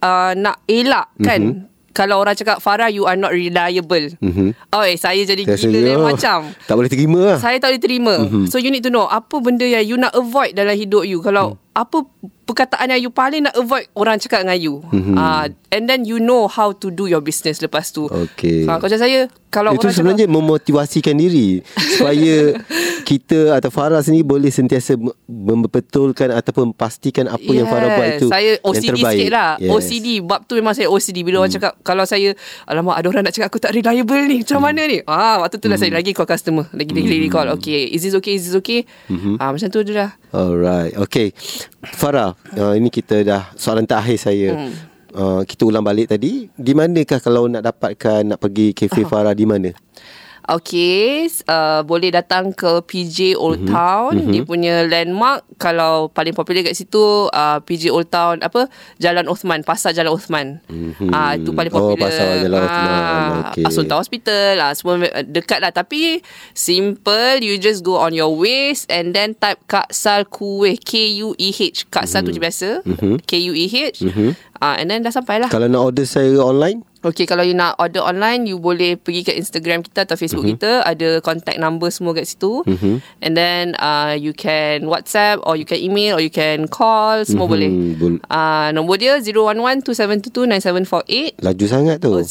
[0.05, 1.41] uh, nak elak kan.
[1.41, 1.74] Mm-hmm.
[1.95, 4.11] Kalau orang cakap Farah you are not reliable.
[4.19, 4.51] Mhm.
[4.75, 6.39] Oh, eh, saya jadi Rasanya, gila lain oh, macam.
[6.67, 8.13] Tak boleh terima lah Saya tak boleh terima.
[8.19, 8.51] Mm-hmm.
[8.51, 11.23] So you need to know apa benda yang you nak avoid dalam hidup you.
[11.23, 11.71] Kalau mm.
[11.71, 11.97] apa
[12.43, 14.83] perkataan yang you paling nak avoid orang cakap dengan you.
[14.91, 15.15] Mm-hmm.
[15.15, 18.11] Uh, and then you know how to do your business lepas tu.
[18.11, 18.67] Okay.
[18.67, 21.63] Uh, macam saya kalau Itu orang sebenarnya memotivasikan diri
[21.95, 22.59] Supaya
[23.05, 28.27] kita atau Farah sendiri boleh sentiasa me- membetulkan ataupun pastikan apa yang Farah buat itu
[28.33, 29.05] Saya yang OCD terbaik.
[29.13, 29.69] sikit lah yes.
[29.69, 31.43] OCD Bab tu memang saya OCD Bila hmm.
[31.45, 32.33] orang cakap Kalau saya
[32.65, 34.65] Alamak ada orang nak cakap Aku tak reliable ni Macam hmm.
[34.65, 37.93] mana ni ah, Waktu tu lah saya lagi call customer Lagi lagi lagi call Okay
[37.93, 39.37] is this okay Is this okay hmm.
[39.37, 41.31] ah, Macam tu je lah Alright, okay.
[41.95, 44.51] Farah, uh, ini kita dah soalan terakhir saya.
[44.51, 44.73] Hmm.
[45.15, 46.51] Uh, kita ulang balik tadi.
[46.51, 49.11] Di manakah kalau nak dapatkan nak pergi kafe uh-huh.
[49.15, 49.71] Farah di mana?
[50.45, 53.73] Okay uh, Boleh datang ke PJ Old mm-hmm.
[53.73, 54.31] Town mm-hmm.
[54.31, 58.69] Dia punya landmark Kalau paling popular kat situ uh, PJ Old Town Apa
[59.01, 61.09] Jalan Osman Pasar Jalan Osman mm-hmm.
[61.09, 63.29] uh, Itu paling Oh, popular Pasar Jalan Osman.
[63.51, 63.63] Okay.
[63.73, 64.93] Sultan Hospital uh, Semua
[65.25, 66.21] dekat lah Tapi
[66.53, 72.27] Simple You just go on your waist And then type Kaksal Kueh K-U-E-H Kaksal mm-hmm.
[72.29, 73.15] tu je biasa mm-hmm.
[73.25, 73.75] K-U-E-H
[74.05, 74.29] mm-hmm.
[74.61, 76.85] uh, And then dah sampai lah Kalau nak order saya online?
[77.05, 80.57] Okay, kalau you nak order online, you boleh pergi ke Instagram kita atau Facebook mm-hmm.
[80.57, 80.81] kita.
[80.81, 82.65] Ada contact number semua kat situ.
[82.65, 82.95] Mm-hmm.
[83.21, 87.21] And then uh, you can WhatsApp or you can email or you can call.
[87.21, 88.01] Semua mm-hmm.
[88.01, 88.25] boleh.
[88.25, 91.45] Uh, nombor dia 011-2722-9748.
[91.45, 92.09] Laju sangat tu.
[92.09, 92.25] Oh,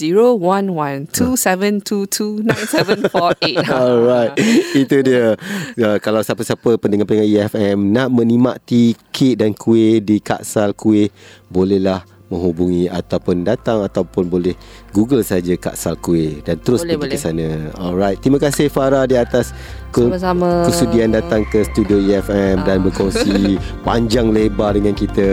[1.15, 3.71] 011-2722-9748.
[3.79, 4.35] Alright,
[4.75, 5.39] itu dia.
[5.79, 11.15] Ya, kalau siapa-siapa pendengar-pendengar EFM nak menikmati kek dan kuih di Kaksal Kuih,
[11.47, 14.57] bolehlah menghubungi ataupun datang ataupun boleh
[14.91, 17.15] Google saja Kak Sal Kuih dan terus Boleh, pergi boleh.
[17.15, 17.49] ke sana.
[17.77, 19.53] Alright, terima kasih Farah di atas
[19.91, 20.65] ke- Sama-sama.
[20.65, 25.29] kesudian datang ke studio EFM dan berkongsi panjang lebar dengan kita.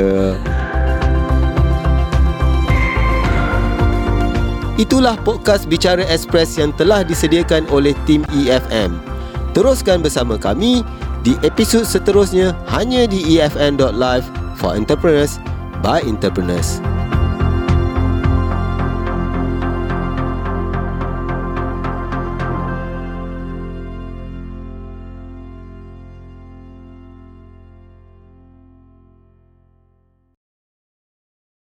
[4.75, 8.97] Itulah podcast Bicara Express yang telah disediakan oleh tim EFM.
[9.53, 10.81] Teruskan bersama kami
[11.21, 14.25] di episod seterusnya hanya di E efn.live
[14.57, 15.37] for entrepreneurs
[15.81, 16.79] by entrepreneurs.